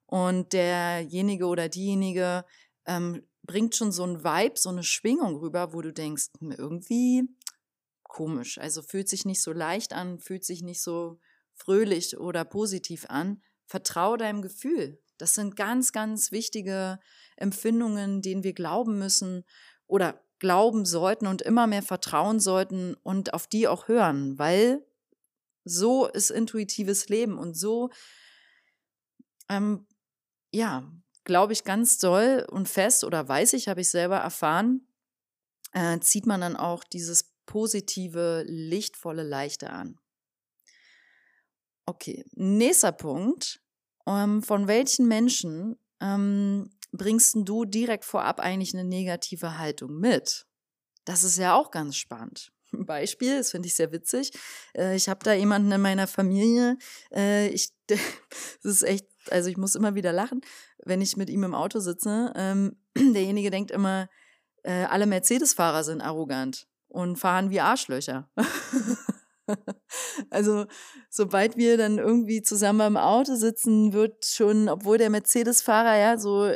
Und 0.05 0.51
derjenige 0.51 1.45
oder 1.45 1.69
diejenige 1.69 2.43
ähm, 2.85 3.25
bringt 3.43 3.75
schon 3.75 3.93
so 3.93 4.03
ein 4.03 4.23
Vibe, 4.23 4.59
so 4.59 4.69
eine 4.69 4.83
Schwingung 4.83 5.37
rüber, 5.37 5.73
wo 5.73 5.81
du 5.81 5.93
denkst, 5.93 6.27
hm, 6.39 6.51
irgendwie 6.51 7.23
komisch. 8.03 8.57
Also 8.57 8.81
fühlt 8.81 9.07
sich 9.07 9.23
nicht 9.23 9.41
so 9.41 9.53
leicht 9.53 9.93
an, 9.93 10.19
fühlt 10.19 10.43
sich 10.43 10.61
nicht 10.61 10.81
so 10.81 11.19
fröhlich 11.53 12.17
oder 12.17 12.43
positiv 12.43 13.05
an. 13.07 13.41
Vertrau 13.65 14.17
deinem 14.17 14.41
Gefühl. 14.41 15.01
Das 15.21 15.33
sind 15.35 15.55
ganz, 15.55 15.91
ganz 15.91 16.31
wichtige 16.31 16.99
Empfindungen, 17.37 18.21
denen 18.21 18.43
wir 18.43 18.53
glauben 18.53 18.97
müssen 18.97 19.43
oder 19.87 20.21
glauben 20.39 20.85
sollten 20.85 21.27
und 21.27 21.41
immer 21.41 21.67
mehr 21.67 21.83
vertrauen 21.83 22.39
sollten 22.39 22.95
und 23.03 23.33
auf 23.33 23.47
die 23.47 23.67
auch 23.67 23.87
hören, 23.87 24.39
weil 24.39 24.83
so 25.63 26.07
ist 26.07 26.31
intuitives 26.31 27.09
Leben 27.09 27.37
und 27.37 27.53
so, 27.53 27.91
ähm, 29.49 29.85
ja, 30.51 30.91
glaube 31.23 31.53
ich 31.53 31.63
ganz 31.63 31.99
doll 31.99 32.47
und 32.49 32.67
fest 32.67 33.03
oder 33.03 33.27
weiß 33.27 33.53
ich, 33.53 33.67
habe 33.67 33.81
ich 33.81 33.89
selber 33.89 34.17
erfahren, 34.17 34.87
äh, 35.73 35.99
zieht 35.99 36.25
man 36.25 36.41
dann 36.41 36.55
auch 36.55 36.83
dieses 36.83 37.35
positive, 37.45 38.43
lichtvolle, 38.47 39.23
leichte 39.23 39.69
an. 39.69 39.99
Okay, 41.85 42.23
nächster 42.33 42.91
Punkt. 42.91 43.61
Ähm, 44.07 44.43
von 44.43 44.67
welchen 44.67 45.07
Menschen 45.07 45.77
ähm, 46.01 46.69
bringst 46.91 47.35
du 47.35 47.65
direkt 47.65 48.05
vorab 48.05 48.39
eigentlich 48.39 48.73
eine 48.73 48.83
negative 48.83 49.57
Haltung 49.57 49.99
mit? 49.99 50.45
Das 51.05 51.23
ist 51.23 51.37
ja 51.37 51.55
auch 51.55 51.71
ganz 51.71 51.95
spannend. 51.95 52.51
Beispiel, 52.71 53.37
das 53.37 53.51
finde 53.51 53.67
ich 53.67 53.75
sehr 53.75 53.91
witzig. 53.91 54.31
Äh, 54.75 54.95
ich 54.95 55.09
habe 55.09 55.23
da 55.23 55.33
jemanden 55.33 55.71
in 55.71 55.81
meiner 55.81 56.07
Familie, 56.07 56.77
äh, 57.13 57.47
ich, 57.49 57.69
das 57.87 57.99
ist 58.63 58.83
echt, 58.83 59.05
also 59.29 59.49
ich 59.49 59.57
muss 59.57 59.75
immer 59.75 59.95
wieder 59.95 60.13
lachen, 60.13 60.41
wenn 60.83 61.01
ich 61.01 61.17
mit 61.17 61.29
ihm 61.29 61.43
im 61.43 61.53
Auto 61.55 61.79
sitze. 61.79 62.33
Ähm, 62.35 62.77
derjenige 62.95 63.51
denkt 63.51 63.71
immer, 63.71 64.09
äh, 64.63 64.85
alle 64.85 65.05
Mercedes-Fahrer 65.05 65.83
sind 65.83 66.01
arrogant 66.01 66.67
und 66.87 67.17
fahren 67.17 67.49
wie 67.49 67.61
Arschlöcher. 67.61 68.29
also, 70.29 70.65
sobald 71.09 71.57
wir 71.57 71.77
dann 71.77 71.97
irgendwie 71.97 72.41
zusammen 72.41 72.87
im 72.87 72.97
Auto 72.97 73.35
sitzen, 73.35 73.93
wird 73.93 74.25
schon, 74.25 74.69
obwohl 74.69 74.97
der 74.97 75.09
Mercedes-Fahrer 75.09 75.97
ja 75.97 76.17
so 76.17 76.53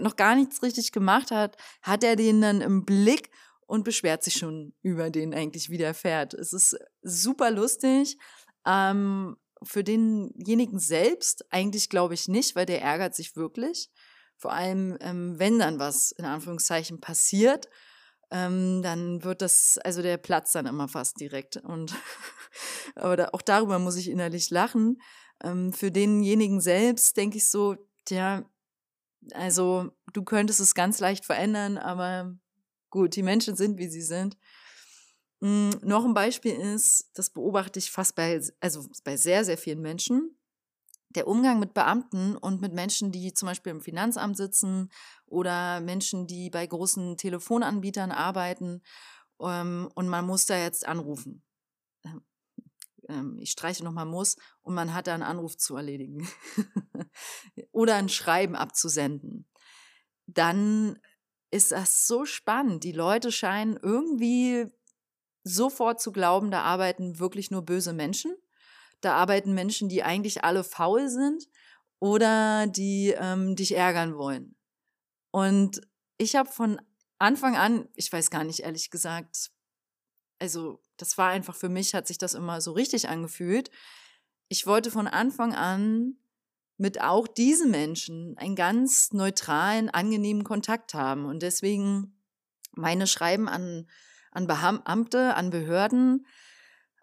noch 0.00 0.16
gar 0.16 0.34
nichts 0.34 0.62
richtig 0.62 0.92
gemacht 0.92 1.30
hat, 1.30 1.56
hat 1.82 2.02
er 2.02 2.16
den 2.16 2.40
dann 2.40 2.60
im 2.60 2.84
Blick 2.84 3.30
und 3.66 3.84
beschwert 3.84 4.22
sich 4.22 4.34
schon 4.34 4.74
über 4.82 5.10
den 5.10 5.34
eigentlich 5.34 5.70
wie 5.70 5.78
der 5.78 5.94
fährt. 5.94 6.34
Es 6.34 6.52
ist 6.52 6.76
super 7.02 7.50
lustig. 7.50 8.16
Ähm, 8.66 9.36
für 9.62 9.82
denjenigen 9.82 10.78
selbst 10.78 11.44
eigentlich 11.50 11.88
glaube 11.88 12.14
ich 12.14 12.28
nicht, 12.28 12.56
weil 12.56 12.66
der 12.66 12.82
ärgert 12.82 13.14
sich 13.14 13.36
wirklich. 13.36 13.90
Vor 14.36 14.52
allem, 14.52 14.96
ähm, 15.00 15.38
wenn 15.38 15.58
dann 15.58 15.78
was 15.78 16.12
in 16.12 16.24
Anführungszeichen 16.24 17.00
passiert, 17.00 17.68
ähm, 18.30 18.82
dann 18.82 19.22
wird 19.24 19.42
das, 19.42 19.78
also 19.84 20.02
der 20.02 20.16
platzt 20.16 20.54
dann 20.54 20.66
immer 20.66 20.88
fast 20.88 21.20
direkt. 21.20 21.56
Und 21.56 21.94
aber 22.94 23.16
da, 23.16 23.28
auch 23.32 23.42
darüber 23.42 23.78
muss 23.78 23.96
ich 23.96 24.10
innerlich 24.10 24.50
lachen. 24.50 25.00
Ähm, 25.42 25.72
für 25.72 25.90
denjenigen 25.90 26.60
selbst 26.60 27.16
denke 27.16 27.36
ich 27.36 27.50
so, 27.50 27.76
tja, 28.04 28.44
also 29.32 29.90
du 30.12 30.22
könntest 30.22 30.60
es 30.60 30.74
ganz 30.74 31.00
leicht 31.00 31.24
verändern, 31.24 31.78
aber 31.78 32.34
gut, 32.90 33.16
die 33.16 33.22
Menschen 33.22 33.56
sind, 33.56 33.78
wie 33.78 33.88
sie 33.88 34.02
sind. 34.02 34.36
Hm, 35.42 35.70
noch 35.82 36.04
ein 36.04 36.14
Beispiel 36.14 36.54
ist, 36.54 37.10
das 37.14 37.30
beobachte 37.30 37.78
ich 37.78 37.90
fast 37.90 38.14
bei, 38.14 38.40
also 38.60 38.88
bei 39.04 39.16
sehr, 39.16 39.44
sehr 39.44 39.58
vielen 39.58 39.80
Menschen. 39.80 40.38
Der 41.10 41.28
Umgang 41.28 41.58
mit 41.60 41.72
Beamten 41.72 42.36
und 42.36 42.60
mit 42.60 42.72
Menschen, 42.72 43.12
die 43.12 43.32
zum 43.32 43.46
Beispiel 43.46 43.70
im 43.70 43.80
Finanzamt 43.80 44.36
sitzen 44.36 44.90
oder 45.24 45.80
Menschen, 45.80 46.26
die 46.26 46.50
bei 46.50 46.66
großen 46.66 47.16
Telefonanbietern 47.16 48.12
arbeiten 48.12 48.82
ähm, 49.40 49.88
und 49.94 50.08
man 50.08 50.26
muss 50.26 50.46
da 50.46 50.58
jetzt 50.58 50.86
anrufen. 50.86 51.42
Ähm, 52.04 52.22
ähm, 53.08 53.38
ich 53.38 53.50
streiche 53.50 53.84
nochmal 53.84 54.06
muss 54.06 54.36
und 54.62 54.74
man 54.74 54.94
hat 54.94 55.06
da 55.06 55.14
einen 55.14 55.22
Anruf 55.22 55.56
zu 55.56 55.76
erledigen 55.76 56.28
oder 57.72 57.96
ein 57.96 58.08
Schreiben 58.08 58.56
abzusenden. 58.56 59.46
Dann 60.26 60.98
ist 61.50 61.72
das 61.72 62.06
so 62.06 62.24
spannend. 62.24 62.84
Die 62.84 62.92
Leute 62.92 63.30
scheinen 63.30 63.78
irgendwie 63.80 64.66
sofort 65.44 66.00
zu 66.00 66.10
glauben, 66.10 66.50
da 66.50 66.62
arbeiten 66.62 67.18
wirklich 67.20 67.50
nur 67.50 67.62
böse 67.62 67.92
Menschen. 67.92 68.34
Da 69.00 69.14
arbeiten 69.14 69.54
Menschen, 69.54 69.88
die 69.88 70.02
eigentlich 70.02 70.44
alle 70.44 70.64
faul 70.64 71.08
sind 71.08 71.48
oder 71.98 72.66
die 72.66 73.14
ähm, 73.16 73.56
dich 73.56 73.76
ärgern 73.76 74.16
wollen. 74.16 74.56
Und 75.30 75.80
ich 76.18 76.36
habe 76.36 76.50
von 76.50 76.80
Anfang 77.18 77.56
an, 77.56 77.88
ich 77.94 78.12
weiß 78.12 78.30
gar 78.30 78.44
nicht 78.44 78.60
ehrlich 78.60 78.90
gesagt, 78.90 79.50
also 80.38 80.82
das 80.96 81.16
war 81.18 81.30
einfach 81.30 81.54
für 81.54 81.68
mich, 81.68 81.94
hat 81.94 82.06
sich 82.06 82.18
das 82.18 82.34
immer 82.34 82.60
so 82.60 82.72
richtig 82.72 83.08
angefühlt. 83.08 83.70
Ich 84.48 84.66
wollte 84.66 84.90
von 84.90 85.06
Anfang 85.06 85.54
an 85.54 86.16
mit 86.78 87.00
auch 87.00 87.26
diesen 87.26 87.70
Menschen 87.70 88.36
einen 88.36 88.54
ganz 88.54 89.12
neutralen, 89.12 89.88
angenehmen 89.88 90.44
Kontakt 90.44 90.92
haben. 90.92 91.24
Und 91.24 91.42
deswegen 91.42 92.20
meine 92.72 93.06
Schreiben 93.06 93.48
an 93.48 93.86
an 94.36 94.46
Beamte, 94.46 95.34
an 95.34 95.48
Behörden, 95.48 96.26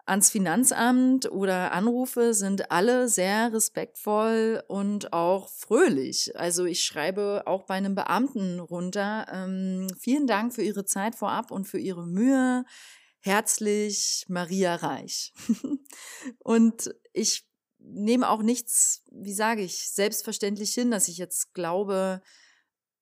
ans 0.06 0.30
Finanzamt 0.30 1.30
oder 1.30 1.72
Anrufe 1.72 2.34
sind 2.34 2.70
alle 2.70 3.08
sehr 3.08 3.52
respektvoll 3.52 4.62
und 4.68 5.12
auch 5.12 5.48
fröhlich. 5.48 6.36
Also 6.36 6.64
ich 6.66 6.84
schreibe 6.84 7.44
auch 7.46 7.64
bei 7.64 7.74
einem 7.74 7.94
Beamten 7.94 8.60
runter, 8.60 9.26
ähm, 9.32 9.88
vielen 9.98 10.26
Dank 10.26 10.54
für 10.54 10.62
Ihre 10.62 10.84
Zeit 10.84 11.14
vorab 11.14 11.50
und 11.50 11.66
für 11.66 11.78
Ihre 11.78 12.06
Mühe. 12.06 12.64
Herzlich 13.20 14.26
Maria 14.28 14.74
Reich. 14.74 15.32
und 16.40 16.94
ich 17.14 17.46
nehme 17.78 18.28
auch 18.28 18.42
nichts, 18.42 19.02
wie 19.10 19.34
sage 19.34 19.62
ich, 19.62 19.90
selbstverständlich 19.90 20.74
hin, 20.74 20.90
dass 20.90 21.08
ich 21.08 21.16
jetzt 21.16 21.54
glaube, 21.54 22.20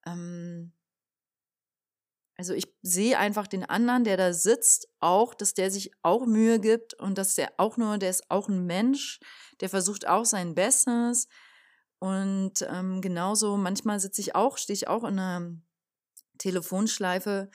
ähm, 0.07 0.73
also 2.43 2.55
ich 2.55 2.75
sehe 2.83 3.21
einfach 3.21 3.47
den 3.47 3.65
anderen, 3.65 4.03
der 4.03 4.17
da 4.17 4.33
sitzt, 4.33 4.89
auch, 4.99 5.33
dass 5.33 5.55
der 5.55 5.71
sich 5.71 5.93
auch 6.03 6.27
Mühe 6.27 6.59
gibt 6.59 6.93
und 6.95 7.17
dass 7.17 7.37
der 7.37 7.53
auch 7.57 7.77
nur, 7.77 7.99
der 7.99 8.11
ist 8.11 8.29
auch 8.33 8.49
ein 8.49 8.67
Mensch, 8.67 9.21
der 9.61 9.69
versucht 9.69 10.09
auch 10.09 10.25
sein 10.25 10.57
Bestes. 10.57 11.29
Und 12.01 12.67
ähm, 12.69 13.01
genauso, 13.01 13.57
manchmal 13.57 14.01
sitze 14.01 14.21
ich 14.21 14.35
auch, 14.35 14.59
stehe 14.59 14.75
ich 14.75 14.89
auch 14.89 15.05
in 15.05 15.21
einer 15.21 15.53
Telefonschleife 16.39 17.49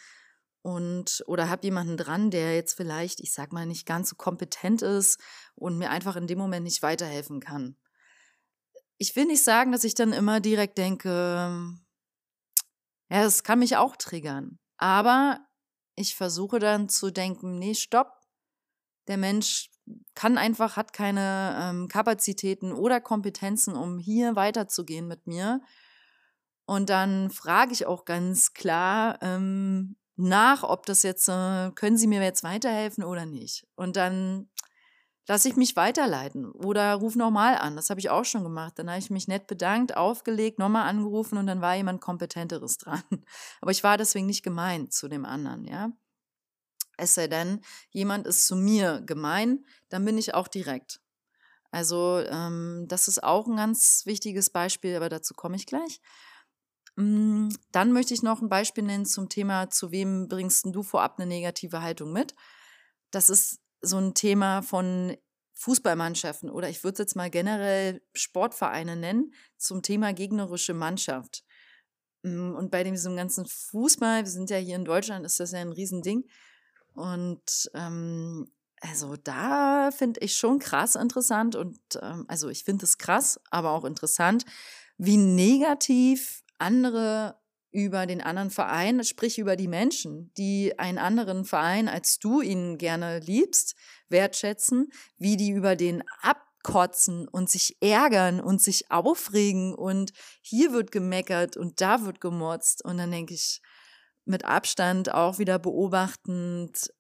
und 0.61 1.21
oder 1.27 1.49
habe 1.49 1.65
jemanden 1.65 1.97
dran, 1.97 2.31
der 2.31 2.55
jetzt 2.55 2.75
vielleicht, 2.77 3.19
ich 3.19 3.33
sag 3.33 3.51
mal, 3.51 3.65
nicht 3.65 3.85
ganz 3.85 4.07
so 4.07 4.15
kompetent 4.15 4.83
ist 4.83 5.19
und 5.55 5.77
mir 5.77 5.89
einfach 5.89 6.15
in 6.15 6.27
dem 6.27 6.37
Moment 6.37 6.63
nicht 6.63 6.81
weiterhelfen 6.81 7.41
kann. 7.41 7.75
Ich 8.97 9.17
will 9.17 9.25
nicht 9.25 9.43
sagen, 9.43 9.73
dass 9.73 9.83
ich 9.83 9.95
dann 9.95 10.13
immer 10.13 10.39
direkt 10.39 10.77
denke, 10.77 11.09
ja, 13.09 13.25
es 13.25 13.43
kann 13.43 13.59
mich 13.59 13.75
auch 13.75 13.97
triggern. 13.97 14.59
Aber 14.77 15.39
ich 15.95 16.15
versuche 16.15 16.59
dann 16.59 16.89
zu 16.89 17.11
denken, 17.11 17.57
nee, 17.59 17.73
stopp. 17.73 18.13
Der 19.07 19.17
Mensch 19.17 19.69
kann 20.15 20.37
einfach, 20.37 20.75
hat 20.75 20.93
keine 20.93 21.57
ähm, 21.61 21.87
Kapazitäten 21.87 22.73
oder 22.73 23.01
Kompetenzen, 23.01 23.75
um 23.75 23.97
hier 23.97 24.35
weiterzugehen 24.35 25.07
mit 25.07 25.27
mir. 25.27 25.61
Und 26.65 26.89
dann 26.89 27.31
frage 27.31 27.71
ich 27.71 27.85
auch 27.85 28.03
ganz 28.03 28.53
klar 28.53 29.17
ähm, 29.21 29.95
nach, 30.17 30.63
ob 30.63 30.85
das 30.85 31.03
jetzt, 31.03 31.29
äh, 31.29 31.71
können 31.71 31.97
Sie 31.97 32.07
mir 32.07 32.21
jetzt 32.21 32.43
weiterhelfen 32.43 33.03
oder 33.03 33.25
nicht. 33.25 33.65
Und 33.75 33.95
dann 33.95 34.49
lass 35.27 35.45
ich 35.45 35.55
mich 35.55 35.75
weiterleiten 35.75 36.51
oder 36.51 36.95
ruf 36.95 37.15
nochmal 37.15 37.57
an. 37.57 37.75
Das 37.75 37.89
habe 37.89 37.99
ich 37.99 38.09
auch 38.09 38.25
schon 38.25 38.43
gemacht. 38.43 38.73
Dann 38.77 38.89
habe 38.89 38.99
ich 38.99 39.09
mich 39.09 39.27
nett 39.27 39.47
bedankt, 39.47 39.95
aufgelegt, 39.95 40.57
nochmal 40.57 40.87
angerufen 40.87 41.37
und 41.37 41.47
dann 41.47 41.61
war 41.61 41.75
jemand 41.75 42.01
Kompetenteres 42.01 42.77
dran. 42.77 43.03
Aber 43.61 43.71
ich 43.71 43.83
war 43.83 43.97
deswegen 43.97 44.25
nicht 44.25 44.43
gemein 44.43 44.89
zu 44.89 45.07
dem 45.07 45.25
anderen, 45.25 45.65
ja. 45.65 45.91
Es 46.97 47.13
sei 47.13 47.27
denn, 47.27 47.61
jemand 47.91 48.25
ist 48.25 48.47
zu 48.47 48.55
mir 48.55 49.01
gemein, 49.05 49.65
dann 49.89 50.03
bin 50.03 50.17
ich 50.17 50.33
auch 50.33 50.47
direkt. 50.47 50.99
Also 51.69 52.19
ähm, 52.19 52.85
das 52.87 53.07
ist 53.07 53.23
auch 53.23 53.45
ein 53.45 53.57
ganz 53.57 54.03
wichtiges 54.05 54.49
Beispiel, 54.49 54.95
aber 54.95 55.09
dazu 55.09 55.35
komme 55.35 55.57
ich 55.57 55.67
gleich. 55.67 56.01
Mm, 56.95 57.49
dann 57.71 57.91
möchte 57.91 58.15
ich 58.15 58.23
noch 58.23 58.41
ein 58.41 58.49
Beispiel 58.49 58.83
nennen 58.83 59.05
zum 59.05 59.29
Thema, 59.29 59.69
zu 59.69 59.91
wem 59.91 60.27
bringst 60.27 60.65
du 60.65 60.81
vorab 60.81 61.19
eine 61.19 61.27
negative 61.27 61.83
Haltung 61.83 62.11
mit? 62.11 62.33
Das 63.11 63.29
ist 63.29 63.59
so 63.81 63.97
ein 63.97 64.13
Thema 64.13 64.61
von 64.61 65.15
Fußballmannschaften 65.53 66.49
oder 66.49 66.69
ich 66.69 66.83
würde 66.83 66.93
es 66.93 66.99
jetzt 66.99 67.15
mal 67.15 67.29
generell 67.29 68.01
Sportvereine 68.13 68.95
nennen 68.95 69.33
zum 69.57 69.81
Thema 69.81 70.13
gegnerische 70.13 70.73
Mannschaft. 70.73 71.43
Mm, 72.23 72.53
und 72.55 72.69
bei 72.69 72.83
diesem 72.83 73.15
ganzen 73.15 73.45
Fußball, 73.45 74.23
wir 74.23 74.31
sind 74.31 74.49
ja 74.49 74.57
hier 74.57 74.75
in 74.75 74.85
Deutschland, 74.85 75.25
ist 75.25 75.39
das 75.39 75.51
ja 75.51 75.59
ein 75.59 75.71
Riesending. 75.71 76.25
Und 76.93 77.69
ähm, 77.73 78.51
also 78.81 79.15
da 79.15 79.89
finde 79.91 80.19
ich 80.21 80.35
schon 80.35 80.59
krass 80.59 80.95
interessant 80.95 81.55
und 81.55 81.79
ähm, 82.01 82.25
also 82.27 82.49
ich 82.49 82.63
finde 82.63 82.85
es 82.85 82.97
krass, 82.97 83.39
aber 83.49 83.71
auch 83.71 83.85
interessant, 83.85 84.45
wie 84.97 85.17
negativ 85.17 86.43
andere 86.59 87.39
über 87.77 88.07
den 88.07 88.21
anderen 88.21 88.49
Verein, 88.49 89.03
sprich 89.03 89.37
über 89.37 89.55
die 89.55 89.67
Menschen, 89.67 90.33
die 90.35 90.79
einen 90.79 90.97
anderen 90.97 91.45
Verein, 91.45 91.87
als 91.87 92.17
du 92.17 92.41
ihn 92.41 92.79
gerne 92.79 93.19
liebst, 93.19 93.75
wertschätzen, 94.09 94.91
wie 95.19 95.37
die 95.37 95.51
über 95.51 95.75
den 95.75 96.01
abkotzen 96.23 97.27
und 97.27 97.51
sich 97.51 97.77
ärgern 97.79 98.41
und 98.41 98.63
sich 98.63 98.89
aufregen 98.89 99.75
und 99.75 100.11
hier 100.41 100.73
wird 100.73 100.91
gemeckert 100.91 101.55
und 101.55 101.79
da 101.79 102.03
wird 102.03 102.19
gemotzt 102.19 102.83
und 102.83 102.97
dann 102.97 103.11
denke 103.11 103.35
ich 103.35 103.61
mit 104.25 104.43
Abstand 104.43 105.13
auch 105.13 105.37
wieder 105.37 105.59
beobachtend, 105.59 106.91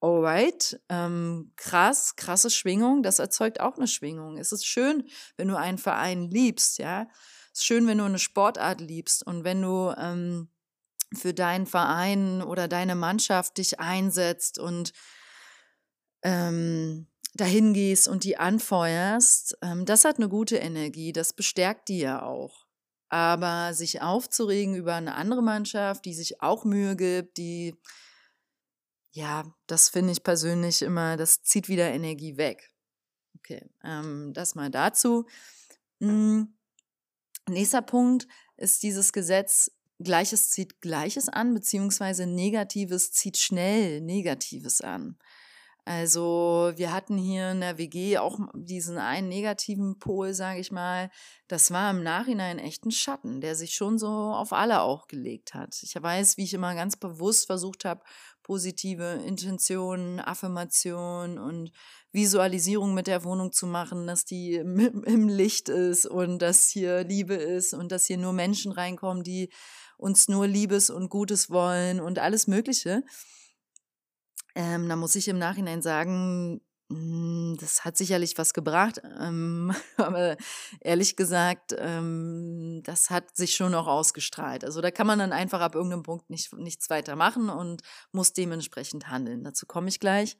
alright, 0.00 0.80
ähm, 0.90 1.50
krass, 1.56 2.14
krasse 2.14 2.50
Schwingung, 2.50 3.02
das 3.02 3.18
erzeugt 3.18 3.58
auch 3.58 3.78
eine 3.78 3.88
Schwingung. 3.88 4.38
Es 4.38 4.52
ist 4.52 4.64
schön, 4.64 5.08
wenn 5.36 5.48
du 5.48 5.58
einen 5.58 5.78
Verein 5.78 6.30
liebst, 6.30 6.78
ja, 6.78 7.08
ist 7.54 7.64
schön, 7.64 7.86
wenn 7.86 7.98
du 7.98 8.04
eine 8.04 8.18
Sportart 8.18 8.80
liebst 8.80 9.24
und 9.26 9.44
wenn 9.44 9.62
du 9.62 9.94
ähm, 9.96 10.48
für 11.14 11.32
deinen 11.32 11.66
Verein 11.66 12.42
oder 12.42 12.68
deine 12.68 12.96
Mannschaft 12.96 13.58
dich 13.58 13.78
einsetzt 13.78 14.58
und 14.58 14.92
ähm, 16.22 17.06
dahin 17.34 17.74
gehst 17.74 18.08
und 18.08 18.24
die 18.24 18.36
anfeuerst, 18.36 19.56
ähm, 19.62 19.84
das 19.84 20.04
hat 20.04 20.16
eine 20.16 20.28
gute 20.28 20.56
Energie, 20.56 21.12
das 21.12 21.32
bestärkt 21.32 21.88
die 21.88 21.98
ja 21.98 22.22
auch. 22.22 22.66
Aber 23.08 23.74
sich 23.74 24.02
aufzuregen 24.02 24.74
über 24.74 24.94
eine 24.94 25.14
andere 25.14 25.42
Mannschaft, 25.42 26.04
die 26.04 26.14
sich 26.14 26.42
auch 26.42 26.64
Mühe 26.64 26.96
gibt, 26.96 27.36
die, 27.36 27.76
ja, 29.12 29.44
das 29.68 29.88
finde 29.88 30.12
ich 30.12 30.24
persönlich 30.24 30.82
immer, 30.82 31.16
das 31.16 31.42
zieht 31.42 31.68
wieder 31.68 31.92
Energie 31.92 32.36
weg. 32.36 32.72
Okay, 33.38 33.68
ähm, 33.84 34.32
das 34.32 34.54
mal 34.56 34.70
dazu. 34.70 35.26
Hm. 36.00 36.53
Nächster 37.48 37.82
Punkt 37.82 38.26
ist 38.56 38.82
dieses 38.82 39.12
Gesetz, 39.12 39.70
Gleiches 40.00 40.50
zieht 40.50 40.80
Gleiches 40.80 41.28
an, 41.28 41.54
beziehungsweise 41.54 42.26
Negatives 42.26 43.12
zieht 43.12 43.36
schnell 43.36 44.00
Negatives 44.00 44.80
an. 44.80 45.18
Also 45.86 46.72
wir 46.76 46.92
hatten 46.94 47.18
hier 47.18 47.50
in 47.50 47.60
der 47.60 47.76
WG 47.76 48.16
auch 48.16 48.38
diesen 48.54 48.96
einen 48.96 49.28
negativen 49.28 49.98
Pol, 49.98 50.32
sage 50.32 50.58
ich 50.58 50.72
mal. 50.72 51.10
Das 51.46 51.70
war 51.70 51.90
im 51.90 52.02
Nachhinein 52.02 52.58
echt 52.58 52.86
ein 52.86 52.90
Schatten, 52.90 53.42
der 53.42 53.54
sich 53.54 53.74
schon 53.74 53.98
so 53.98 54.08
auf 54.08 54.54
alle 54.54 54.80
auch 54.80 55.08
gelegt 55.08 55.52
hat. 55.52 55.78
Ich 55.82 55.94
weiß, 55.94 56.38
wie 56.38 56.44
ich 56.44 56.54
immer 56.54 56.74
ganz 56.74 56.96
bewusst 56.96 57.46
versucht 57.46 57.84
habe, 57.84 58.02
positive 58.42 59.22
Intentionen, 59.26 60.20
Affirmationen 60.20 61.38
und 61.38 61.70
Visualisierung 62.14 62.94
mit 62.94 63.08
der 63.08 63.24
Wohnung 63.24 63.52
zu 63.52 63.66
machen, 63.66 64.06
dass 64.06 64.24
die 64.24 64.54
im, 64.54 64.78
im, 65.04 65.28
Licht 65.28 65.68
ist 65.68 66.06
und 66.06 66.38
dass 66.38 66.68
hier 66.68 67.04
Liebe 67.04 67.34
ist 67.34 67.74
und 67.74 67.90
dass 67.90 68.06
hier 68.06 68.18
nur 68.18 68.32
Menschen 68.32 68.72
reinkommen, 68.72 69.24
die 69.24 69.50
uns 69.98 70.28
nur 70.28 70.46
Liebes 70.46 70.90
und 70.90 71.10
Gutes 71.10 71.50
wollen 71.50 72.00
und 72.00 72.18
alles 72.20 72.46
Mögliche. 72.46 73.02
Ähm, 74.54 74.88
da 74.88 74.94
muss 74.94 75.16
ich 75.16 75.26
im 75.26 75.38
Nachhinein 75.38 75.82
sagen, 75.82 76.60
hm, 76.88 77.56
das 77.58 77.84
hat 77.84 77.96
sicherlich 77.96 78.38
was 78.38 78.54
gebracht, 78.54 79.00
ähm, 79.20 79.74
aber 79.96 80.36
ehrlich 80.80 81.16
gesagt, 81.16 81.74
ähm, 81.76 82.82
das 82.84 83.10
hat 83.10 83.36
sich 83.36 83.56
schon 83.56 83.74
auch 83.74 83.88
ausgestrahlt. 83.88 84.64
Also 84.64 84.80
da 84.80 84.92
kann 84.92 85.08
man 85.08 85.18
dann 85.18 85.32
einfach 85.32 85.60
ab 85.60 85.74
irgendeinem 85.74 86.04
Punkt 86.04 86.30
nicht, 86.30 86.52
nichts 86.52 86.90
weiter 86.90 87.16
machen 87.16 87.48
und 87.50 87.82
muss 88.12 88.32
dementsprechend 88.32 89.08
handeln. 89.08 89.42
Dazu 89.42 89.66
komme 89.66 89.88
ich 89.88 89.98
gleich. 89.98 90.36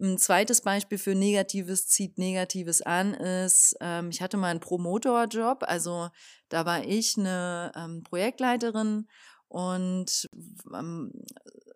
Ein 0.00 0.18
zweites 0.18 0.60
Beispiel 0.60 0.98
für 0.98 1.14
Negatives 1.14 1.86
zieht 1.86 2.18
Negatives 2.18 2.82
an 2.82 3.14
ist, 3.14 3.76
ähm, 3.80 4.10
ich 4.10 4.20
hatte 4.20 4.36
mal 4.36 4.48
einen 4.48 4.60
Promotorjob, 4.60 5.62
also 5.62 6.08
da 6.48 6.66
war 6.66 6.84
ich 6.84 7.16
eine 7.16 7.70
ähm, 7.76 8.02
Projektleiterin 8.02 9.06
und 9.46 10.28
ähm, 10.74 11.12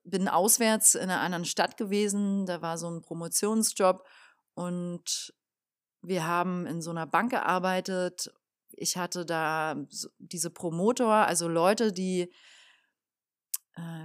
bin 0.02 0.26
auswärts 0.26 0.96
in 0.96 1.02
einer 1.02 1.20
anderen 1.20 1.44
Stadt 1.44 1.76
gewesen, 1.76 2.44
da 2.46 2.60
war 2.60 2.76
so 2.76 2.90
ein 2.90 3.02
Promotionsjob 3.02 4.04
und 4.54 5.32
wir 6.02 6.26
haben 6.26 6.66
in 6.66 6.82
so 6.82 6.90
einer 6.90 7.06
Bank 7.06 7.30
gearbeitet. 7.30 8.32
Ich 8.70 8.96
hatte 8.96 9.26
da 9.26 9.76
diese 10.18 10.50
Promotor, 10.50 11.12
also 11.12 11.46
Leute, 11.46 11.92
die 11.92 12.32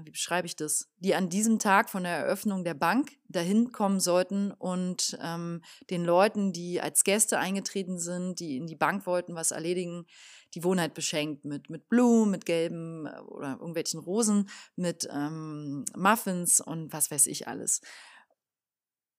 wie 0.03 0.11
beschreibe 0.11 0.45
ich 0.45 0.55
das, 0.55 0.89
die 0.99 1.15
an 1.15 1.29
diesem 1.29 1.59
Tag 1.59 1.89
von 1.89 2.03
der 2.03 2.17
Eröffnung 2.17 2.63
der 2.63 2.73
Bank 2.73 3.11
dahin 3.27 3.71
kommen 3.71 3.99
sollten 3.99 4.51
und 4.51 5.17
ähm, 5.21 5.61
den 5.89 6.03
Leuten, 6.03 6.53
die 6.53 6.81
als 6.81 7.03
Gäste 7.03 7.39
eingetreten 7.39 7.99
sind, 7.99 8.39
die 8.39 8.57
in 8.57 8.67
die 8.67 8.75
Bank 8.75 9.05
wollten, 9.05 9.35
was 9.35 9.51
erledigen, 9.51 10.05
die 10.53 10.63
halt 10.63 10.93
beschenkt 10.93 11.45
mit, 11.45 11.69
mit 11.69 11.89
Blumen, 11.89 12.31
mit 12.31 12.45
gelben 12.45 13.07
äh, 13.07 13.19
oder 13.21 13.53
irgendwelchen 13.53 13.99
Rosen, 13.99 14.49
mit 14.75 15.07
ähm, 15.11 15.85
Muffins 15.95 16.59
und 16.59 16.93
was 16.93 17.09
weiß 17.09 17.27
ich 17.27 17.47
alles. 17.47 17.81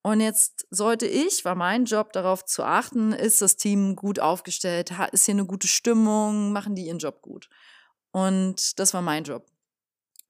Und 0.03 0.21
jetzt 0.21 0.67
sollte 0.71 1.07
ich, 1.07 1.45
war 1.47 1.55
mein 1.55 1.87
Job 1.87 2.13
darauf 2.13 2.45
zu 2.45 2.63
achten, 2.63 3.13
ist 3.13 3.41
das 3.41 3.57
Team 3.57 3.97
gut 3.97 4.21
aufgestellt, 4.21 4.93
ist 5.13 5.25
hier 5.25 5.35
eine 5.35 5.47
gute 5.47 5.67
Stimmung, 5.67 6.53
machen 6.53 6.75
die 6.75 6.87
ihren 6.87 6.99
Job 6.99 7.23
gut. 7.23 7.49
Und 8.13 8.79
das 8.79 8.93
war 8.93 9.01
mein 9.01 9.25
Job. 9.25 9.47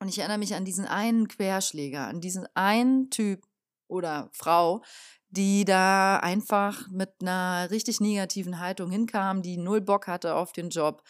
Und 0.04 0.10
ich 0.10 0.18
erinnere 0.18 0.36
mich 0.36 0.54
an 0.54 0.66
diesen 0.66 0.84
einen 0.84 1.28
Querschläger, 1.28 2.06
an 2.06 2.20
diesen 2.20 2.46
einen 2.52 3.08
Typ 3.08 3.42
oder 3.88 4.28
Frau, 4.34 4.82
die 5.30 5.64
da 5.64 6.18
einfach 6.18 6.86
mit 6.90 7.08
einer 7.22 7.70
richtig 7.70 8.02
negativen 8.02 8.58
Haltung 8.60 8.90
hinkam, 8.90 9.40
die 9.40 9.56
null 9.56 9.80
Bock 9.80 10.06
hatte 10.06 10.34
auf 10.34 10.52
den 10.52 10.68
Job, 10.68 11.02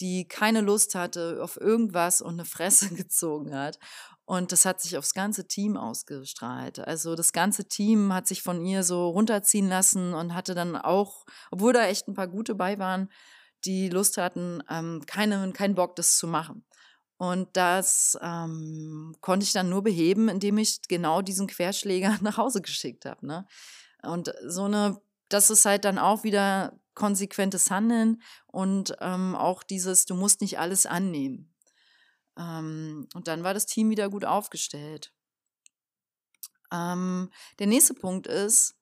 die 0.00 0.28
keine 0.28 0.60
Lust 0.60 0.94
hatte 0.94 1.38
auf 1.42 1.58
irgendwas 1.58 2.20
und 2.20 2.34
eine 2.34 2.44
Fresse 2.44 2.90
gezogen 2.94 3.56
hat. 3.56 3.78
Und 4.26 4.52
das 4.52 4.66
hat 4.66 4.82
sich 4.82 4.98
aufs 4.98 5.14
ganze 5.14 5.48
Team 5.48 5.78
ausgestrahlt. 5.78 6.78
Also 6.78 7.14
das 7.14 7.32
ganze 7.32 7.68
Team 7.68 8.12
hat 8.12 8.26
sich 8.26 8.42
von 8.42 8.62
ihr 8.66 8.82
so 8.82 9.08
runterziehen 9.08 9.70
lassen 9.70 10.12
und 10.12 10.34
hatte 10.34 10.54
dann 10.54 10.76
auch, 10.76 11.24
obwohl 11.50 11.72
da 11.72 11.86
echt 11.86 12.06
ein 12.06 12.14
paar 12.14 12.28
gute 12.28 12.54
bei 12.54 12.78
waren, 12.78 13.08
die 13.64 13.88
Lust 13.88 14.18
hatten, 14.18 14.62
ähm, 14.68 15.04
keine, 15.06 15.52
keinen 15.52 15.74
Bock, 15.74 15.96
das 15.96 16.18
zu 16.18 16.26
machen. 16.26 16.66
Und 17.22 17.50
das 17.52 18.18
ähm, 18.20 19.14
konnte 19.20 19.44
ich 19.44 19.52
dann 19.52 19.68
nur 19.68 19.84
beheben, 19.84 20.28
indem 20.28 20.58
ich 20.58 20.82
genau 20.88 21.22
diesen 21.22 21.46
Querschläger 21.46 22.18
nach 22.20 22.36
Hause 22.36 22.60
geschickt 22.60 23.04
habe. 23.04 23.24
Ne? 23.24 23.46
Und 24.02 24.34
so 24.44 24.64
eine, 24.64 25.00
das 25.28 25.48
ist 25.48 25.64
halt 25.64 25.84
dann 25.84 25.98
auch 25.98 26.24
wieder 26.24 26.80
konsequentes 26.94 27.70
Handeln 27.70 28.20
und 28.48 28.96
ähm, 28.98 29.36
auch 29.36 29.62
dieses, 29.62 30.04
du 30.04 30.16
musst 30.16 30.40
nicht 30.40 30.58
alles 30.58 30.84
annehmen. 30.84 31.54
Ähm, 32.36 33.06
und 33.14 33.28
dann 33.28 33.44
war 33.44 33.54
das 33.54 33.66
Team 33.66 33.90
wieder 33.90 34.10
gut 34.10 34.24
aufgestellt. 34.24 35.14
Ähm, 36.72 37.30
der 37.60 37.68
nächste 37.68 37.94
Punkt 37.94 38.26
ist, 38.26 38.74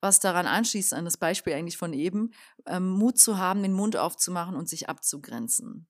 was 0.00 0.18
daran 0.18 0.46
anschließt, 0.46 0.94
an 0.94 1.04
das 1.04 1.18
Beispiel 1.18 1.52
eigentlich 1.52 1.76
von 1.76 1.92
eben, 1.92 2.30
ähm, 2.64 2.88
Mut 2.88 3.18
zu 3.18 3.36
haben, 3.36 3.60
den 3.62 3.74
Mund 3.74 3.98
aufzumachen 3.98 4.56
und 4.56 4.66
sich 4.66 4.88
abzugrenzen. 4.88 5.89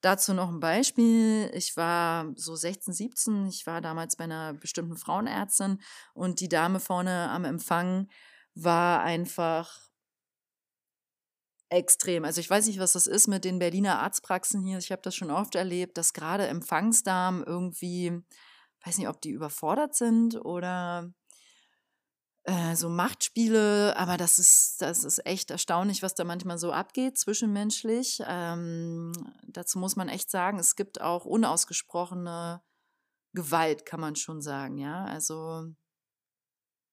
Dazu 0.00 0.32
noch 0.32 0.48
ein 0.48 0.60
Beispiel. 0.60 1.50
Ich 1.54 1.76
war 1.76 2.32
so 2.34 2.56
16, 2.56 2.94
17. 2.94 3.46
Ich 3.48 3.66
war 3.66 3.80
damals 3.80 4.16
bei 4.16 4.24
einer 4.24 4.54
bestimmten 4.54 4.96
Frauenärztin 4.96 5.80
und 6.14 6.40
die 6.40 6.48
Dame 6.48 6.80
vorne 6.80 7.28
am 7.28 7.44
Empfang 7.44 8.08
war 8.54 9.02
einfach 9.02 9.90
extrem. 11.68 12.24
Also 12.24 12.40
ich 12.40 12.50
weiß 12.50 12.66
nicht, 12.66 12.78
was 12.78 12.92
das 12.92 13.06
ist 13.06 13.28
mit 13.28 13.44
den 13.44 13.58
Berliner 13.58 14.00
Arztpraxen 14.00 14.62
hier. 14.62 14.78
Ich 14.78 14.90
habe 14.90 15.02
das 15.02 15.14
schon 15.14 15.30
oft 15.30 15.54
erlebt, 15.54 15.98
dass 15.98 16.12
gerade 16.12 16.46
Empfangsdamen 16.46 17.44
irgendwie, 17.44 18.22
weiß 18.84 18.98
nicht, 18.98 19.08
ob 19.08 19.20
die 19.20 19.30
überfordert 19.30 19.94
sind 19.94 20.44
oder 20.44 21.12
äh, 22.44 22.74
so 22.74 22.88
Machtspiele, 22.88 23.96
aber 23.96 24.16
das 24.16 24.38
ist, 24.38 24.76
das 24.80 25.04
ist 25.04 25.24
echt 25.26 25.50
erstaunlich, 25.50 26.02
was 26.02 26.14
da 26.14 26.24
manchmal 26.24 26.58
so 26.58 26.72
abgeht 26.72 27.18
zwischenmenschlich. 27.18 28.22
Ähm, 28.26 29.12
dazu 29.46 29.78
muss 29.78 29.96
man 29.96 30.08
echt 30.08 30.30
sagen, 30.30 30.58
es 30.58 30.76
gibt 30.76 31.00
auch 31.00 31.24
unausgesprochene 31.24 32.62
Gewalt, 33.34 33.86
kann 33.86 34.00
man 34.00 34.16
schon 34.16 34.40
sagen, 34.42 34.78
ja. 34.78 35.04
Also 35.04 35.66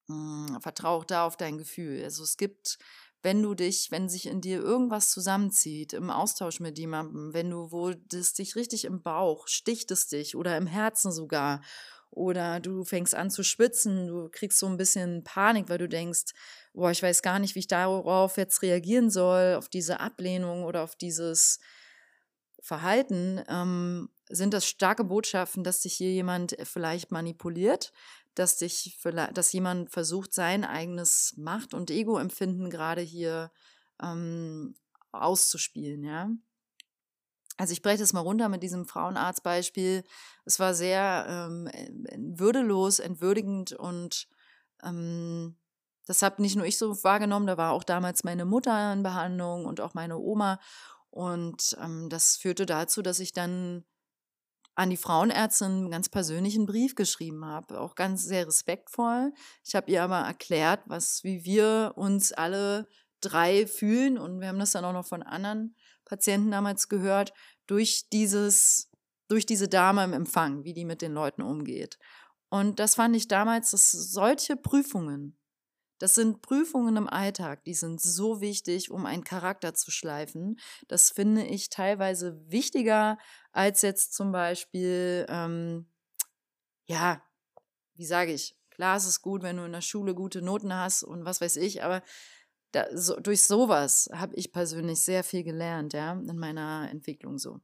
Hm, 0.09 0.57
vertrau 0.61 0.95
auch 0.97 1.03
da 1.05 1.25
auf 1.25 1.37
dein 1.37 1.57
Gefühl. 1.57 2.03
Also 2.03 2.23
es 2.23 2.37
gibt, 2.37 2.77
wenn 3.21 3.41
du 3.41 3.53
dich, 3.55 3.91
wenn 3.91 4.07
sich 4.09 4.27
in 4.27 4.41
dir 4.41 4.59
irgendwas 4.61 5.11
zusammenzieht, 5.11 5.93
im 5.93 6.09
Austausch 6.09 6.59
mit 6.59 6.77
jemandem, 6.79 7.33
wenn 7.33 7.49
du, 7.49 7.71
wo 7.71 7.91
das 7.93 8.33
dich 8.33 8.55
richtig 8.55 8.85
im 8.85 9.01
Bauch, 9.03 9.47
sticht 9.47 9.91
es 9.91 10.07
dich 10.07 10.35
oder 10.35 10.55
im 10.57 10.67
Herzen 10.67 11.11
sogar, 11.11 11.61
oder 12.17 12.59
du 12.59 12.83
fängst 12.83 13.15
an 13.15 13.29
zu 13.29 13.43
schwitzen, 13.43 14.07
du 14.07 14.29
kriegst 14.29 14.59
so 14.59 14.65
ein 14.67 14.77
bisschen 14.77 15.23
Panik, 15.23 15.69
weil 15.69 15.77
du 15.77 15.87
denkst, 15.87 16.33
boah, 16.73 16.91
ich 16.91 17.01
weiß 17.03 17.21
gar 17.21 17.39
nicht, 17.39 17.55
wie 17.55 17.59
ich 17.59 17.67
darauf 17.67 18.37
jetzt 18.37 18.61
reagieren 18.61 19.09
soll, 19.09 19.55
auf 19.55 19.69
diese 19.69 19.99
Ablehnung 19.99 20.63
oder 20.63 20.83
auf 20.83 20.95
dieses 20.95 21.59
Verhalten, 22.59 23.41
ähm, 23.47 24.09
sind 24.29 24.53
das 24.53 24.65
starke 24.67 25.03
Botschaften, 25.03 25.63
dass 25.63 25.81
dich 25.81 25.93
hier 25.93 26.11
jemand 26.11 26.57
vielleicht 26.63 27.11
manipuliert, 27.11 27.93
dass 28.35 28.57
dich 28.57 28.99
dass 29.33 29.53
jemand 29.53 29.91
versucht, 29.91 30.33
sein 30.33 30.65
eigenes 30.65 31.33
Macht- 31.37 31.73
und 31.73 31.91
Ego-Empfinden 31.91 32.69
gerade 32.69 33.01
hier 33.01 33.51
ähm, 34.01 34.75
auszuspielen, 35.11 36.03
ja. 36.03 36.29
Also 37.57 37.73
ich 37.73 37.81
breche 37.81 37.99
das 37.99 38.13
mal 38.13 38.21
runter 38.21 38.49
mit 38.49 38.61
diesem 38.61 38.85
Frauenarztbeispiel. 38.85 40.03
Es 40.45 40.59
war 40.59 40.73
sehr 40.73 41.25
ähm, 41.27 41.69
würdelos, 42.15 42.99
entwürdigend 42.99 43.73
und 43.73 44.27
ähm, 44.83 45.57
das 46.05 46.21
habe 46.21 46.41
nicht 46.41 46.55
nur 46.55 46.65
ich 46.65 46.77
so 46.77 47.03
wahrgenommen, 47.03 47.47
da 47.47 47.57
war 47.57 47.73
auch 47.73 47.83
damals 47.83 48.23
meine 48.23 48.45
Mutter 48.45 48.93
in 48.93 49.03
Behandlung 49.03 49.65
und 49.65 49.81
auch 49.81 49.93
meine 49.93 50.17
Oma. 50.17 50.59
Und 51.09 51.75
ähm, 51.81 52.09
das 52.09 52.37
führte 52.37 52.65
dazu, 52.65 53.01
dass 53.01 53.19
ich 53.19 53.33
dann 53.33 53.83
an 54.75 54.89
die 54.91 54.97
Frauenärztin 54.97 55.67
einen 55.67 55.91
ganz 55.91 56.07
persönlichen 56.07 56.67
Brief 56.67 56.95
geschrieben 56.95 57.43
habe, 57.43 57.79
auch 57.81 57.95
ganz 57.95 58.23
sehr 58.23 58.45
respektvoll. 58.45 59.33
Ich 59.65 59.75
habe 59.75 59.89
ihr 59.91 60.03
aber 60.03 60.19
erklärt, 60.19 60.81
was, 60.85 61.23
wie 61.23 61.43
wir 61.43 61.93
uns 61.95 62.31
alle 62.31 62.87
drei 63.19 63.65
fühlen 63.65 64.19
und 64.19 64.39
wir 64.39 64.47
haben 64.47 64.59
das 64.59 64.71
dann 64.71 64.85
auch 64.85 64.93
noch 64.93 65.07
von 65.07 65.23
anderen 65.23 65.75
Patienten 66.07 66.51
damals 66.51 66.87
gehört, 66.87 67.33
durch 67.67 68.09
dieses, 68.09 68.89
durch 69.27 69.45
diese 69.45 69.67
Dame 69.67 70.03
im 70.03 70.13
Empfang, 70.13 70.63
wie 70.63 70.73
die 70.73 70.85
mit 70.85 71.01
den 71.01 71.13
Leuten 71.13 71.41
umgeht. 71.41 71.99
Und 72.49 72.79
das 72.79 72.95
fand 72.95 73.15
ich 73.15 73.27
damals, 73.27 73.71
dass 73.71 73.91
solche 73.91 74.55
Prüfungen, 74.55 75.37
das 75.99 76.15
sind 76.15 76.41
Prüfungen 76.41 76.95
im 76.95 77.09
Alltag, 77.09 77.63
die 77.65 77.73
sind 77.73 78.01
so 78.01 78.39
wichtig, 78.39 78.89
um 78.91 79.05
einen 79.05 79.23
Charakter 79.23 79.73
zu 79.73 79.91
schleifen. 79.91 80.59
Das 80.87 81.11
finde 81.11 81.43
ich 81.43 81.69
teilweise 81.69 82.39
wichtiger 82.47 83.17
als 83.51 83.81
jetzt 83.81 84.13
zum 84.13 84.31
Beispiel, 84.31 85.25
ähm, 85.27 85.91
ja, 86.85 87.21
wie 87.95 88.05
sage 88.05 88.31
ich, 88.31 88.55
klar 88.69 88.95
ist 88.95 89.07
es 89.07 89.21
gut, 89.21 89.41
wenn 89.41 89.57
du 89.57 89.65
in 89.65 89.73
der 89.73 89.81
Schule 89.81 90.13
gute 90.13 90.41
Noten 90.41 90.73
hast 90.73 91.03
und 91.03 91.25
was 91.25 91.41
weiß 91.41 91.57
ich, 91.57 91.83
aber 91.83 92.03
da, 92.71 92.85
so, 92.93 93.19
durch 93.19 93.43
sowas 93.43 94.09
habe 94.13 94.35
ich 94.35 94.51
persönlich 94.51 95.01
sehr 95.01 95.23
viel 95.23 95.43
gelernt, 95.43 95.93
ja, 95.93 96.13
in 96.13 96.37
meiner 96.37 96.89
Entwicklung 96.91 97.37
so. 97.37 97.59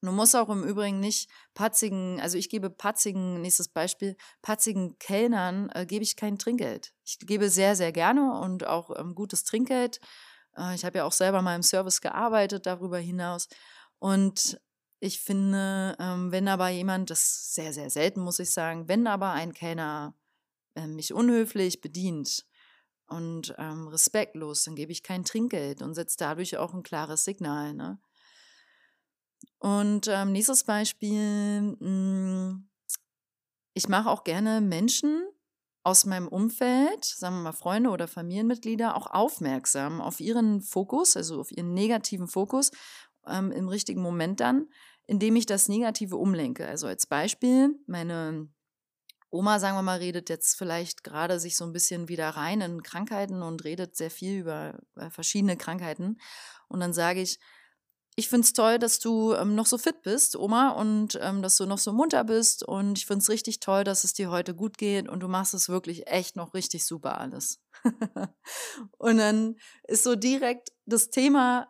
Du 0.00 0.12
musst 0.12 0.36
auch 0.36 0.48
im 0.48 0.62
Übrigen 0.62 1.00
nicht 1.00 1.28
patzigen, 1.54 2.20
also 2.20 2.38
ich 2.38 2.48
gebe 2.48 2.70
patzigen, 2.70 3.40
nächstes 3.40 3.68
Beispiel, 3.68 4.16
patzigen 4.42 4.96
Kellnern 4.98 5.70
äh, 5.74 5.86
gebe 5.86 6.04
ich 6.04 6.14
kein 6.14 6.38
Trinkgeld. 6.38 6.92
Ich 7.04 7.18
gebe 7.18 7.50
sehr, 7.50 7.74
sehr 7.74 7.90
gerne 7.90 8.38
und 8.40 8.64
auch 8.64 8.96
ähm, 8.96 9.16
gutes 9.16 9.42
Trinkgeld. 9.42 9.98
Äh, 10.56 10.76
ich 10.76 10.84
habe 10.84 10.98
ja 10.98 11.04
auch 11.04 11.12
selber 11.12 11.42
mal 11.42 11.56
im 11.56 11.64
Service 11.64 12.00
gearbeitet 12.00 12.66
darüber 12.66 12.98
hinaus. 12.98 13.48
Und 13.98 14.60
ich 15.00 15.20
finde, 15.20 15.96
ähm, 15.98 16.30
wenn 16.30 16.46
aber 16.46 16.68
jemand, 16.68 17.10
das 17.10 17.54
sehr, 17.54 17.72
sehr 17.72 17.90
selten, 17.90 18.20
muss 18.20 18.38
ich 18.38 18.52
sagen, 18.52 18.88
wenn 18.88 19.08
aber 19.08 19.32
ein 19.32 19.52
Kellner 19.52 20.14
äh, 20.76 20.86
mich 20.86 21.12
unhöflich 21.12 21.80
bedient, 21.80 22.46
und 23.08 23.54
ähm, 23.58 23.88
respektlos, 23.88 24.64
dann 24.64 24.74
gebe 24.76 24.92
ich 24.92 25.02
kein 25.02 25.24
Trinkgeld 25.24 25.82
und 25.82 25.94
setze 25.94 26.16
dadurch 26.18 26.56
auch 26.56 26.74
ein 26.74 26.82
klares 26.82 27.24
Signal. 27.24 27.74
Ne? 27.74 27.98
Und 29.58 30.08
ähm, 30.08 30.32
nächstes 30.32 30.64
Beispiel, 30.64 31.60
mh, 31.60 31.76
hm, 31.80 32.68
ich 33.74 33.88
mache 33.88 34.10
auch 34.10 34.24
gerne 34.24 34.60
Menschen 34.60 35.24
aus 35.84 36.04
meinem 36.04 36.28
Umfeld, 36.28 37.04
sagen 37.04 37.36
wir 37.36 37.42
mal 37.44 37.52
Freunde 37.52 37.90
oder 37.90 38.08
Familienmitglieder, 38.08 38.96
auch 38.96 39.06
aufmerksam 39.06 40.00
auf 40.00 40.20
ihren 40.20 40.60
Fokus, 40.60 41.16
also 41.16 41.40
auf 41.40 41.50
ihren 41.50 41.72
negativen 41.72 42.26
Fokus 42.26 42.72
ähm, 43.26 43.52
im 43.52 43.68
richtigen 43.68 44.02
Moment 44.02 44.40
dann, 44.40 44.68
indem 45.06 45.36
ich 45.36 45.46
das 45.46 45.68
Negative 45.68 46.16
umlenke. 46.16 46.66
Also 46.66 46.86
als 46.86 47.06
Beispiel, 47.06 47.70
meine 47.86 48.48
Oma, 49.30 49.58
sagen 49.58 49.76
wir 49.76 49.82
mal, 49.82 49.98
redet 49.98 50.30
jetzt 50.30 50.56
vielleicht 50.56 51.04
gerade 51.04 51.38
sich 51.38 51.56
so 51.56 51.64
ein 51.64 51.72
bisschen 51.72 52.08
wieder 52.08 52.30
rein 52.30 52.60
in 52.60 52.82
Krankheiten 52.82 53.42
und 53.42 53.64
redet 53.64 53.96
sehr 53.96 54.10
viel 54.10 54.40
über 54.40 54.78
äh, 54.96 55.10
verschiedene 55.10 55.56
Krankheiten. 55.56 56.18
Und 56.68 56.80
dann 56.80 56.92
sage 56.92 57.20
ich, 57.20 57.38
ich 58.18 58.28
finde 58.28 58.46
es 58.46 58.52
toll, 58.52 58.80
dass 58.80 58.98
du 58.98 59.34
ähm, 59.34 59.54
noch 59.54 59.66
so 59.66 59.78
fit 59.78 60.02
bist, 60.02 60.34
Oma, 60.34 60.70
und 60.70 61.16
ähm, 61.22 61.40
dass 61.40 61.56
du 61.56 61.66
noch 61.66 61.78
so 61.78 61.92
munter 61.92 62.24
bist. 62.24 62.64
Und 62.64 62.98
ich 62.98 63.06
finde 63.06 63.22
es 63.22 63.28
richtig 63.28 63.60
toll, 63.60 63.84
dass 63.84 64.02
es 64.02 64.12
dir 64.12 64.30
heute 64.30 64.56
gut 64.56 64.76
geht 64.76 65.08
und 65.08 65.20
du 65.20 65.28
machst 65.28 65.54
es 65.54 65.68
wirklich 65.68 66.08
echt 66.08 66.34
noch 66.34 66.52
richtig 66.52 66.84
super 66.84 67.20
alles. 67.20 67.60
und 68.98 69.18
dann 69.18 69.54
ist 69.84 70.02
so 70.02 70.16
direkt 70.16 70.70
das 70.84 71.10
Thema 71.10 71.68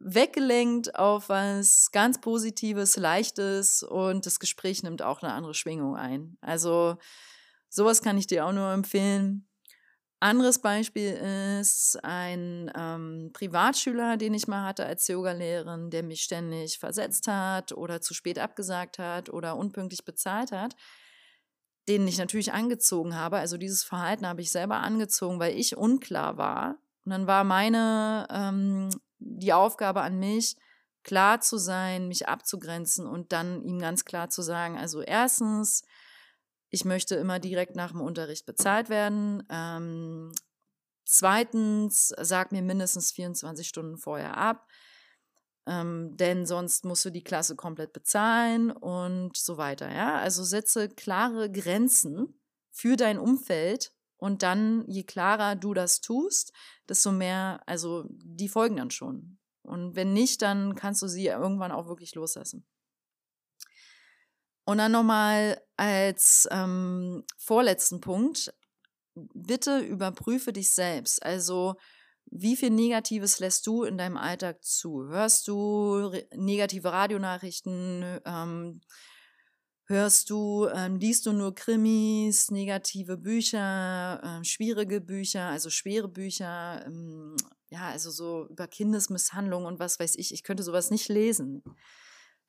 weggelenkt 0.00 0.96
auf 0.96 1.28
was 1.28 1.90
ganz 1.92 2.20
Positives, 2.20 2.96
Leichtes 2.96 3.82
und 3.82 4.26
das 4.26 4.40
Gespräch 4.40 4.82
nimmt 4.82 5.02
auch 5.02 5.22
eine 5.22 5.32
andere 5.32 5.54
Schwingung 5.54 5.96
ein. 5.96 6.36
Also 6.40 6.96
sowas 7.68 8.02
kann 8.02 8.18
ich 8.18 8.26
dir 8.26 8.46
auch 8.46 8.52
nur 8.52 8.72
empfehlen. 8.72 9.46
Anderes 10.22 10.58
Beispiel 10.58 11.12
ist 11.60 11.98
ein 12.02 12.70
ähm, 12.76 13.30
Privatschüler, 13.32 14.18
den 14.18 14.34
ich 14.34 14.48
mal 14.48 14.66
hatte 14.66 14.84
als 14.84 15.08
Yogalehrerin, 15.08 15.88
der 15.90 16.02
mich 16.02 16.22
ständig 16.22 16.78
versetzt 16.78 17.26
hat 17.26 17.72
oder 17.72 18.02
zu 18.02 18.12
spät 18.12 18.38
abgesagt 18.38 18.98
hat 18.98 19.30
oder 19.30 19.56
unpünktlich 19.56 20.04
bezahlt 20.04 20.52
hat, 20.52 20.76
den 21.88 22.06
ich 22.06 22.18
natürlich 22.18 22.52
angezogen 22.52 23.16
habe. 23.16 23.38
Also 23.38 23.56
dieses 23.56 23.82
Verhalten 23.82 24.26
habe 24.26 24.42
ich 24.42 24.50
selber 24.50 24.80
angezogen, 24.80 25.40
weil 25.40 25.58
ich 25.58 25.78
unklar 25.78 26.36
war. 26.36 26.76
Und 27.06 27.12
dann 27.12 27.26
war 27.26 27.44
meine 27.44 28.26
ähm, 28.30 28.90
die 29.20 29.52
Aufgabe 29.52 30.02
an 30.02 30.18
mich, 30.18 30.56
klar 31.02 31.40
zu 31.40 31.58
sein, 31.58 32.08
mich 32.08 32.28
abzugrenzen 32.28 33.06
und 33.06 33.32
dann 33.32 33.62
ihm 33.62 33.78
ganz 33.78 34.04
klar 34.04 34.28
zu 34.28 34.42
sagen, 34.42 34.76
also 34.76 35.00
erstens, 35.00 35.82
ich 36.68 36.84
möchte 36.84 37.14
immer 37.16 37.38
direkt 37.38 37.76
nach 37.76 37.90
dem 37.90 38.00
Unterricht 38.00 38.46
bezahlt 38.46 38.88
werden. 38.88 39.42
Ähm, 39.50 40.32
zweitens, 41.04 42.14
sag 42.20 42.52
mir 42.52 42.62
mindestens 42.62 43.12
24 43.12 43.66
Stunden 43.66 43.96
vorher 43.96 44.36
ab, 44.36 44.66
ähm, 45.66 46.16
denn 46.16 46.46
sonst 46.46 46.84
musst 46.84 47.04
du 47.04 47.10
die 47.10 47.24
Klasse 47.24 47.56
komplett 47.56 47.92
bezahlen 47.92 48.70
und 48.70 49.36
so 49.36 49.56
weiter. 49.56 49.92
Ja, 49.92 50.18
also 50.18 50.44
setze 50.44 50.88
klare 50.88 51.50
Grenzen 51.50 52.40
für 52.70 52.96
dein 52.96 53.18
Umfeld 53.18 53.92
und 54.20 54.42
dann, 54.42 54.84
je 54.86 55.02
klarer 55.02 55.56
du 55.56 55.72
das 55.72 56.00
tust, 56.00 56.52
desto 56.88 57.10
mehr, 57.10 57.62
also 57.66 58.04
die 58.10 58.48
folgen 58.48 58.76
dann 58.76 58.90
schon. 58.90 59.38
Und 59.62 59.96
wenn 59.96 60.12
nicht, 60.12 60.42
dann 60.42 60.74
kannst 60.74 61.00
du 61.00 61.08
sie 61.08 61.26
irgendwann 61.26 61.72
auch 61.72 61.88
wirklich 61.88 62.14
loslassen. 62.14 62.66
Und 64.64 64.78
dann 64.78 64.92
nochmal 64.92 65.60
als 65.76 66.46
ähm, 66.50 67.24
vorletzten 67.38 68.02
Punkt, 68.02 68.52
bitte 69.14 69.78
überprüfe 69.78 70.52
dich 70.52 70.70
selbst. 70.72 71.22
Also, 71.24 71.76
wie 72.26 72.56
viel 72.56 72.70
Negatives 72.70 73.38
lässt 73.38 73.66
du 73.66 73.84
in 73.84 73.96
deinem 73.96 74.18
Alltag 74.18 74.62
zu? 74.62 75.08
Hörst 75.08 75.48
du 75.48 76.12
negative 76.34 76.92
Radionachrichten? 76.92 78.20
Ähm, 78.26 78.82
Hörst 79.90 80.30
du, 80.30 80.68
ähm, 80.68 81.00
liest 81.00 81.26
du 81.26 81.32
nur 81.32 81.52
Krimis, 81.52 82.52
negative 82.52 83.16
Bücher, 83.16 84.20
äh, 84.22 84.44
schwierige 84.44 85.00
Bücher, 85.00 85.48
also 85.48 85.68
schwere 85.68 86.06
Bücher, 86.06 86.86
ähm, 86.86 87.34
ja, 87.70 87.88
also 87.88 88.12
so 88.12 88.46
über 88.46 88.68
Kindesmisshandlung 88.68 89.64
und 89.64 89.80
was 89.80 89.98
weiß 89.98 90.14
ich. 90.14 90.32
Ich 90.32 90.44
könnte 90.44 90.62
sowas 90.62 90.92
nicht 90.92 91.08
lesen. 91.08 91.64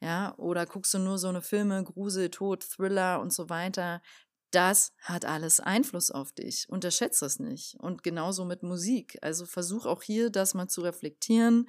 Ja, 0.02 0.36
oder 0.38 0.68
guckst 0.68 0.94
du 0.94 1.00
nur 1.00 1.18
so 1.18 1.30
eine 1.30 1.42
Filme, 1.42 1.84
Grusel, 1.84 2.30
Tod, 2.30 2.62
Thriller 2.62 3.20
und 3.20 3.34
so 3.34 3.50
weiter. 3.50 4.04
Das 4.52 4.94
hat 5.00 5.26
alles 5.26 5.60
Einfluss 5.60 6.12
auf 6.12 6.34
dich. 6.34 6.70
Unterschätze 6.70 7.26
es 7.26 7.40
nicht. 7.40 7.76
Und 7.80 8.04
genauso 8.04 8.46
mit 8.46 8.62
Musik. 8.62 9.18
Also 9.24 9.48
versuch 9.48 9.88
auch 9.88 10.04
hier 10.04 10.30
das 10.30 10.54
mal 10.54 10.68
zu 10.68 10.82
reflektieren, 10.82 11.68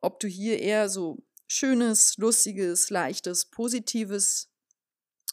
ob 0.00 0.20
du 0.20 0.28
hier 0.28 0.60
eher 0.60 0.88
so 0.88 1.25
Schönes, 1.46 2.16
Lustiges, 2.18 2.90
Leichtes, 2.90 3.46
Positives 3.46 4.50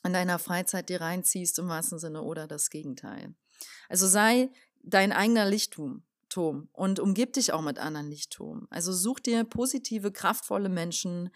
in 0.04 0.14
deiner 0.14 0.40
Freizeit 0.40 0.90
dir 0.90 1.02
reinziehst 1.02 1.60
im 1.60 1.70
wahrsten 1.70 2.00
Sinne 2.00 2.22
oder 2.24 2.48
das 2.48 2.70
Gegenteil. 2.70 3.34
Also 3.90 4.08
sei 4.08 4.50
dein 4.84 5.12
eigener 5.12 5.46
Lichtturm 5.46 6.04
und 6.72 7.00
umgib 7.00 7.34
dich 7.34 7.54
auch 7.54 7.62
mit 7.62 7.78
anderen 7.78 8.10
Lichtturm. 8.10 8.68
Also 8.70 8.92
such 8.92 9.20
dir 9.20 9.44
positive, 9.44 10.12
kraftvolle 10.12 10.70
Menschen, 10.70 11.30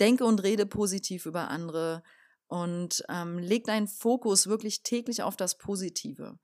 denke 0.00 0.24
und 0.24 0.42
rede 0.42 0.66
positiv 0.66 1.26
über 1.26 1.48
andere 1.48 2.02
und 2.48 3.04
ähm, 3.08 3.38
leg 3.38 3.64
deinen 3.64 3.86
Fokus 3.86 4.48
wirklich 4.48 4.82
täglich 4.82 5.22
auf 5.22 5.36
das 5.36 5.56
Positive. 5.56 6.38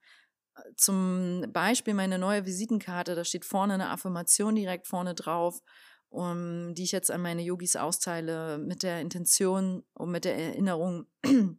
Zum 0.75 1.45
Beispiel 1.51 1.93
meine 1.93 2.17
neue 2.17 2.45
Visitenkarte, 2.45 3.13
da 3.13 3.23
steht 3.23 3.45
vorne 3.45 3.73
eine 3.73 3.89
Affirmation 3.89 4.55
direkt 4.55 4.87
vorne 4.87 5.13
drauf, 5.13 5.61
um, 6.09 6.73
die 6.75 6.83
ich 6.83 6.91
jetzt 6.91 7.11
an 7.11 7.21
meine 7.21 7.41
Yogis 7.41 7.75
austeile, 7.75 8.57
mit 8.57 8.83
der 8.83 9.01
Intention 9.01 9.83
und 9.93 10.11
mit 10.11 10.25
der 10.25 10.37
Erinnerung 10.37 11.05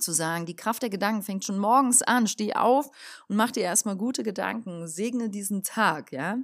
zu 0.00 0.12
sagen, 0.12 0.46
die 0.46 0.56
Kraft 0.56 0.82
der 0.82 0.90
Gedanken 0.90 1.22
fängt 1.22 1.44
schon 1.44 1.58
morgens 1.58 2.02
an, 2.02 2.26
steh 2.26 2.54
auf 2.54 2.90
und 3.28 3.36
mach 3.36 3.50
dir 3.50 3.62
erstmal 3.62 3.96
gute 3.96 4.22
Gedanken, 4.22 4.88
segne 4.88 5.30
diesen 5.30 5.62
Tag, 5.62 6.12
ja. 6.12 6.38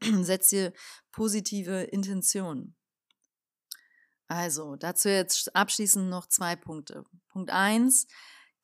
Setz 0.22 0.48
dir 0.48 0.72
positive 1.12 1.82
Intentionen. 1.84 2.76
Also, 4.28 4.76
dazu 4.76 5.08
jetzt 5.08 5.54
abschließend 5.54 6.10
noch 6.10 6.26
zwei 6.26 6.56
Punkte. 6.56 7.04
Punkt 7.28 7.50
eins, 7.50 8.06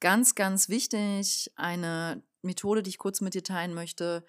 ganz, 0.00 0.34
ganz 0.34 0.68
wichtig, 0.68 1.52
eine 1.54 2.22
Methode, 2.42 2.82
die 2.82 2.90
ich 2.90 2.98
kurz 2.98 3.20
mit 3.20 3.34
dir 3.34 3.44
teilen 3.44 3.72
möchte, 3.72 4.24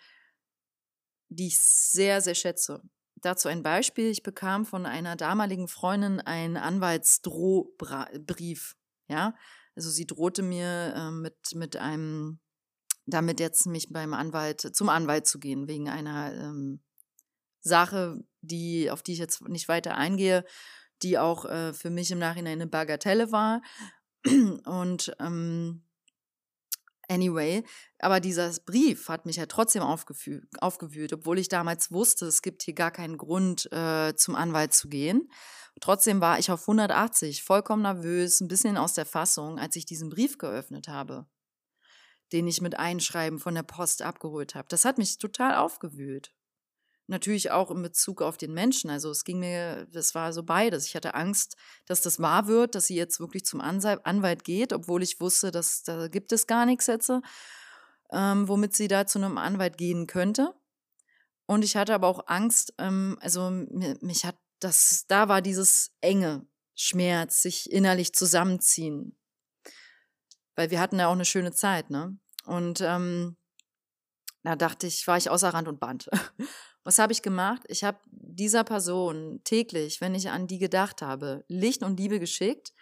die 1.30 1.48
ich 1.48 1.60
sehr, 1.60 2.22
sehr 2.22 2.36
schätze. 2.36 2.84
Dazu 3.24 3.48
ein 3.48 3.64
Beispiel. 3.64 4.10
Ich 4.10 4.24
bekam 4.24 4.66
von 4.66 4.86
einer 4.86 5.16
damaligen 5.16 5.68
Freundin 5.68 6.20
einen 6.20 6.58
Anwaltsdrohbrief. 6.58 8.76
Ja, 9.08 9.36
also 9.76 9.90
sie 9.90 10.06
drohte 10.06 10.44
mir 10.44 10.94
äh, 10.96 11.12
mit, 11.12 11.56
mit 11.56 11.78
einem, 11.78 12.40
damit 13.06 13.40
jetzt 13.40 13.66
mich 13.66 13.92
beim 13.92 14.14
Anwalt, 14.14 14.76
zum 14.76 14.90
Anwalt 14.90 15.28
zu 15.28 15.40
gehen, 15.40 15.68
wegen 15.68 15.90
einer 15.90 16.34
ähm, 16.34 16.82
Sache, 17.62 18.24
die, 18.42 18.92
auf 18.92 19.02
die 19.02 19.14
ich 19.14 19.20
jetzt 19.20 19.48
nicht 19.48 19.68
weiter 19.68 19.96
eingehe 19.96 20.46
die 21.04 21.18
auch 21.18 21.46
äh, 21.46 21.74
für 21.74 21.90
mich 21.90 22.10
im 22.12 22.20
Nachhinein 22.20 22.62
eine 22.62 22.68
Bagatelle 22.68 23.32
war. 23.32 23.62
Und 24.26 25.16
ähm, 25.20 25.84
anyway, 27.08 27.64
aber 28.00 28.20
dieser 28.20 28.52
Brief 28.66 29.10
hat 29.10 29.26
mich 29.26 29.38
ja 29.38 29.46
trotzdem 29.46 29.84
aufgewühlt, 29.84 31.14
obwohl 31.14 31.40
ich 31.40 31.50
damals 31.50 31.92
wusste, 31.92 32.26
es 32.26 32.42
gibt 32.42 32.64
hier 32.64 32.74
gar 32.74 32.92
keinen 32.92 33.18
Grund, 33.18 33.72
äh, 33.72 34.14
zum 34.16 34.36
Anwalt 34.36 34.74
zu 34.74 34.90
gehen. 34.90 35.30
Trotzdem 35.82 36.22
war 36.22 36.40
ich 36.40 36.52
auf 36.52 36.62
180, 36.62 37.44
vollkommen 37.44 37.82
nervös, 37.82 38.40
ein 38.42 38.48
bisschen 38.48 38.78
aus 38.78 38.94
der 38.94 39.06
Fassung, 39.06 39.60
als 39.60 39.76
ich 39.76 39.86
diesen 39.86 40.10
Brief 40.10 40.38
geöffnet 40.38 40.88
habe, 40.88 41.26
den 42.32 42.48
ich 42.48 42.62
mit 42.62 42.78
Einschreiben 42.78 43.40
von 43.40 43.56
der 43.56 43.64
Post 43.64 44.02
abgeholt 44.02 44.56
habe. 44.56 44.68
Das 44.70 44.86
hat 44.86 44.98
mich 44.98 45.18
total 45.18 45.56
aufgewühlt. 45.56 46.34
Natürlich 47.08 47.52
auch 47.52 47.70
in 47.70 47.82
Bezug 47.82 48.22
auf 48.22 48.38
den 48.38 48.54
Menschen. 48.54 48.90
Also 48.90 49.12
es 49.12 49.26
ging 49.26 49.40
mir, 49.40 49.88
das 49.92 50.16
war 50.16 50.32
so 50.32 50.44
beides. 50.44 50.86
Ich 50.86 50.96
hatte 50.96 51.16
Angst, 51.16 51.58
dass 51.86 52.02
das 52.02 52.20
wahr 52.20 52.48
wird, 52.48 52.76
dass 52.76 52.88
sie 52.88 52.96
jetzt 52.96 53.20
wirklich 53.20 53.44
zum 53.46 53.60
Anwalt 53.60 54.44
geht, 54.46 54.72
obwohl 54.72 55.04
ich 55.04 55.20
wusste, 55.20 55.52
dass 55.52 55.84
da 55.84 56.08
gibt 56.08 56.32
es 56.32 56.48
gar 56.48 56.66
nichts 56.66 56.88
jetzt, 56.88 57.12
ähm, 58.12 58.48
womit 58.48 58.74
sie 58.74 58.88
da 58.88 59.06
zu 59.06 59.20
einem 59.20 59.38
Anwalt 59.38 59.78
gehen 59.78 60.08
könnte. 60.08 60.54
Und 61.46 61.64
ich 61.64 61.76
hatte 61.76 61.94
aber 61.94 62.08
auch 62.08 62.28
Angst, 62.28 62.74
ähm, 62.78 63.18
also 63.20 63.50
mich 63.50 64.26
hat 64.26 64.38
das, 64.60 65.06
da 65.08 65.28
war 65.28 65.42
dieses 65.42 65.92
enge 66.00 66.48
Schmerz, 66.74 67.42
sich 67.42 67.70
innerlich 67.72 68.14
zusammenziehen. 68.14 69.18
Weil 70.56 70.72
wir 70.72 70.80
hatten 70.80 71.00
ja 71.00 71.08
auch 71.08 71.14
eine 71.14 71.26
schöne 71.26 71.52
Zeit, 71.52 71.90
ne? 71.90 72.18
Und 72.46 72.82
ähm, 72.82 73.36
da 74.44 74.56
dachte 74.56 74.88
ich, 74.88 75.08
war 75.08 75.18
ich 75.18 75.30
außer 75.30 75.50
Rand 75.54 75.68
und 75.68 75.80
Band. 75.80 76.10
Was 76.84 77.00
habe 77.00 77.14
ich 77.14 77.22
gemacht? 77.22 77.62
Ich 77.68 77.84
habe 77.84 78.00
dieser 78.06 78.64
Person 78.64 79.42
täglich, 79.44 80.02
wenn 80.02 80.16
ich 80.16 80.30
an 80.30 80.48
die 80.48 80.60
gedacht 80.60 81.02
habe, 81.02 81.46
Licht 81.48 81.82
und 81.82 81.98
Liebe 81.98 82.20
geschickt 82.20 82.74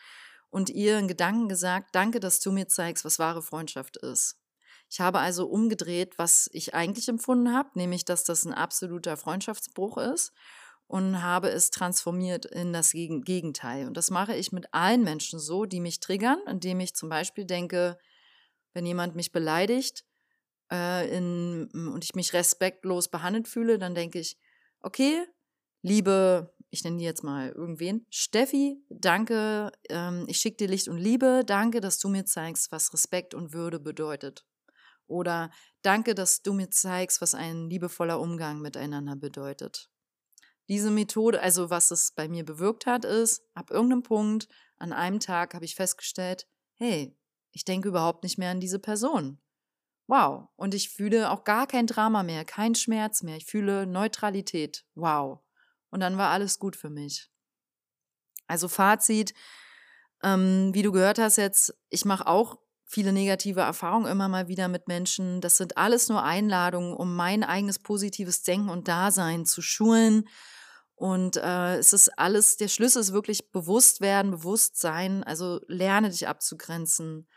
und 0.50 0.70
ihr 0.70 0.98
in 0.98 1.08
Gedanken 1.08 1.50
gesagt, 1.50 1.94
danke, 1.94 2.20
dass 2.20 2.40
du 2.40 2.52
mir 2.52 2.68
zeigst, 2.68 3.06
was 3.06 3.20
wahre 3.20 3.42
Freundschaft 3.42 3.98
ist. 3.98 4.38
Ich 4.90 5.00
habe 5.00 5.20
also 5.20 5.48
umgedreht, 5.48 6.18
was 6.18 6.50
ich 6.52 6.74
eigentlich 6.74 7.08
empfunden 7.08 7.54
habe, 7.54 7.70
nämlich, 7.76 8.04
dass 8.04 8.24
das 8.24 8.44
ein 8.44 8.54
absoluter 8.54 9.16
Freundschaftsbruch 9.16 9.98
ist 9.98 10.34
und 10.88 11.24
habe 11.24 11.50
es 11.50 11.70
transformiert 11.70 12.46
in 12.46 12.74
das 12.74 12.92
Gegenteil. 12.92 13.88
Und 13.88 13.96
das 13.96 14.10
mache 14.10 14.36
ich 14.36 14.52
mit 14.52 14.74
allen 14.74 15.04
Menschen 15.04 15.40
so, 15.40 15.66
die 15.66 15.80
mich 15.80 16.02
triggern, 16.02 16.40
indem 16.46 16.82
ich 16.82 16.94
zum 16.94 17.08
Beispiel 17.08 17.46
denke, 17.46 17.98
wenn 18.74 18.86
jemand 18.86 19.16
mich 19.16 19.32
beleidigt, 19.32 20.04
äh, 20.72 21.16
in, 21.16 21.70
und 21.74 22.04
ich 22.04 22.16
mich 22.16 22.34
respektlos 22.34 23.10
behandelt 23.10 23.48
fühle, 23.48 23.78
dann 23.78 23.94
denke 23.94 24.20
ich, 24.20 24.38
okay, 24.82 25.26
liebe, 25.82 26.54
ich 26.70 26.84
nenne 26.84 26.98
die 26.98 27.04
jetzt 27.04 27.24
mal 27.24 27.50
irgendwen, 27.50 28.06
Steffi, 28.10 28.82
danke, 28.90 29.72
ähm, 29.90 30.26
ich 30.28 30.38
schicke 30.38 30.58
dir 30.58 30.68
Licht 30.70 30.88
und 30.88 30.98
Liebe, 30.98 31.44
danke, 31.46 31.82
dass 31.82 32.00
du 32.00 32.08
mir 32.08 32.26
zeigst, 32.26 32.72
was 32.72 32.94
Respekt 32.94 33.34
und 33.34 33.54
Würde 33.54 33.80
bedeutet. 33.80 34.46
Oder 35.08 35.52
danke, 35.82 36.16
dass 36.16 36.42
du 36.42 36.54
mir 36.54 36.70
zeigst, 36.70 37.20
was 37.22 37.36
ein 37.36 37.70
liebevoller 37.70 38.22
Umgang 38.22 38.62
miteinander 38.62 39.18
bedeutet. 39.18 39.90
Diese 40.70 40.90
Methode, 40.90 41.42
also 41.42 41.70
was 41.70 41.92
es 41.92 42.14
bei 42.14 42.30
mir 42.30 42.46
bewirkt 42.46 42.86
hat, 42.86 43.04
ist, 43.04 43.44
ab 43.54 43.72
irgendeinem 43.72 44.04
Punkt, 44.04 44.48
an 44.78 44.94
einem 44.94 45.20
Tag 45.20 45.54
habe 45.54 45.66
ich 45.66 45.76
festgestellt, 45.76 46.48
hey, 46.76 47.14
ich 47.52 47.66
denke 47.66 47.90
überhaupt 47.90 48.24
nicht 48.24 48.38
mehr 48.38 48.52
an 48.52 48.62
diese 48.62 48.80
Person 48.80 49.41
wow. 50.12 50.50
Und 50.58 50.74
ich 50.76 50.90
fühle 50.90 51.32
auch 51.32 51.46
gar 51.46 51.66
kein 51.68 51.88
Drama 51.88 52.22
mehr, 52.22 52.44
kein 52.44 52.76
Schmerz 52.76 53.24
mehr. 53.24 53.38
Ich 53.38 53.46
fühle 53.46 53.88
Neutralität. 53.88 54.84
Wow. 54.94 55.40
Und 55.90 56.02
dann 56.02 56.18
war 56.18 56.32
alles 56.32 56.60
gut 56.60 56.76
für 56.76 56.90
mich. 56.90 57.30
Also 58.46 58.68
Fazit, 58.68 59.34
ähm, 60.22 60.72
wie 60.74 60.82
du 60.82 60.92
gehört 60.92 61.18
hast 61.18 61.38
jetzt, 61.38 61.74
ich 61.90 62.04
mache 62.04 62.28
auch 62.28 62.60
viele 62.84 63.14
negative 63.14 63.62
Erfahrungen 63.62 64.12
immer 64.12 64.28
mal 64.28 64.50
wieder 64.50 64.68
mit 64.68 64.90
Menschen. 64.90 65.40
Das 65.40 65.56
sind 65.56 65.78
alles 65.78 66.10
nur 66.10 66.22
Einladungen, 66.22 66.94
um 66.94 67.16
mein 67.16 67.46
eigenes 67.46 67.80
positives 67.80 68.44
Denken 68.44 68.70
und 68.70 68.90
Dasein 68.90 69.46
zu 69.46 69.62
schulen. 69.62 70.28
Und 70.96 71.38
äh, 71.38 71.78
es 71.78 71.94
ist 71.94 72.10
alles, 72.20 72.58
der 72.58 72.68
Schlüssel 72.68 73.00
ist 73.00 73.14
wirklich 73.14 73.50
bewusst 73.52 74.02
werden, 74.02 74.32
bewusst 74.32 74.78
sein. 74.78 75.24
Also 75.24 75.62
lerne 75.68 76.10
dich 76.10 76.28
abzugrenzen, 76.28 77.30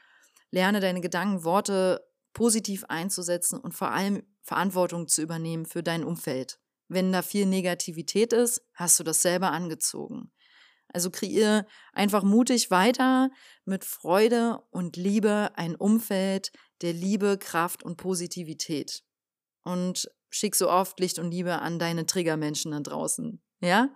lerne 0.51 0.81
deine 0.81 1.01
Gedanken, 1.01 1.45
Worte 1.45 2.05
positiv 2.35 2.85
einzusetzen 2.89 3.59
und 3.59 3.73
vor 3.73 3.91
allem 3.91 4.23
Verantwortung 4.43 5.09
zu 5.09 5.23
übernehmen 5.23 5.65
für 5.65 5.83
dein 5.83 6.05
Umfeld. 6.05 6.61
Wenn 6.89 7.13
da 7.13 7.23
viel 7.23 7.47
Negativität 7.47 8.35
ist, 8.35 8.61
hast 8.75 9.01
du 9.01 9.05
das 9.05 9.23
selber 9.23 9.53
angezogen. 9.53 10.31
Also 10.89 11.11
kreiere 11.11 11.67
einfach 11.93 12.23
mutig 12.23 12.71
weiter 12.71 13.31
mit 13.65 13.85
Freude 13.85 14.63
und 14.71 14.97
Liebe 14.97 15.51
ein 15.57 15.75
Umfeld 15.75 16.53
der 16.83 16.93
Liebe, 16.93 17.39
Kraft 17.39 17.83
und 17.83 17.97
Positivität. 17.97 19.03
Und 19.63 20.09
schick 20.31 20.55
so 20.55 20.71
oft 20.71 21.01
Licht 21.01 21.19
und 21.19 21.31
Liebe 21.31 21.61
an 21.61 21.79
deine 21.79 22.07
Triggermenschen 22.07 22.73
da 22.73 22.81
draußen. 22.81 23.43
Ja? 23.61 23.95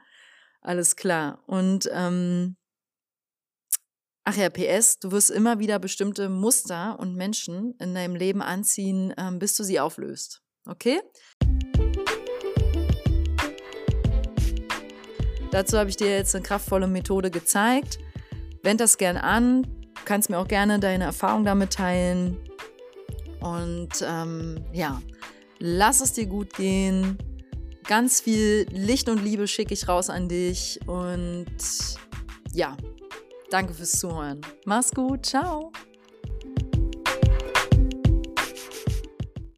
Alles 0.60 0.96
klar. 0.96 1.42
Und 1.46 1.88
ähm, 1.92 2.56
Ach 4.30 4.36
ja, 4.36 4.50
PS, 4.50 4.98
du 4.98 5.10
wirst 5.10 5.30
immer 5.30 5.58
wieder 5.58 5.78
bestimmte 5.78 6.28
Muster 6.28 6.98
und 7.00 7.16
Menschen 7.16 7.74
in 7.80 7.94
deinem 7.94 8.14
Leben 8.14 8.42
anziehen, 8.42 9.14
ähm, 9.16 9.38
bis 9.38 9.56
du 9.56 9.64
sie 9.64 9.80
auflöst. 9.80 10.42
Okay? 10.66 11.00
Dazu 15.50 15.78
habe 15.78 15.88
ich 15.88 15.96
dir 15.96 16.10
jetzt 16.10 16.34
eine 16.34 16.42
kraftvolle 16.42 16.86
Methode 16.86 17.30
gezeigt. 17.30 18.00
Wend 18.62 18.82
das 18.82 18.98
gern 18.98 19.16
an. 19.16 19.62
Du 19.62 20.02
kannst 20.04 20.28
mir 20.28 20.36
auch 20.36 20.48
gerne 20.48 20.78
deine 20.78 21.04
Erfahrung 21.04 21.46
damit 21.46 21.72
teilen. 21.72 22.36
Und 23.40 24.04
ähm, 24.06 24.62
ja, 24.74 25.00
lass 25.58 26.02
es 26.02 26.12
dir 26.12 26.26
gut 26.26 26.52
gehen. 26.52 27.16
Ganz 27.84 28.20
viel 28.20 28.66
Licht 28.72 29.08
und 29.08 29.24
Liebe 29.24 29.48
schicke 29.48 29.72
ich 29.72 29.88
raus 29.88 30.10
an 30.10 30.28
dich. 30.28 30.80
Und 30.86 31.46
ja, 32.52 32.76
Danke 33.50 33.72
fürs 33.74 33.92
Zuhören. 33.92 34.40
Mach's 34.64 34.90
gut. 34.92 35.24
Ciao. 35.26 35.72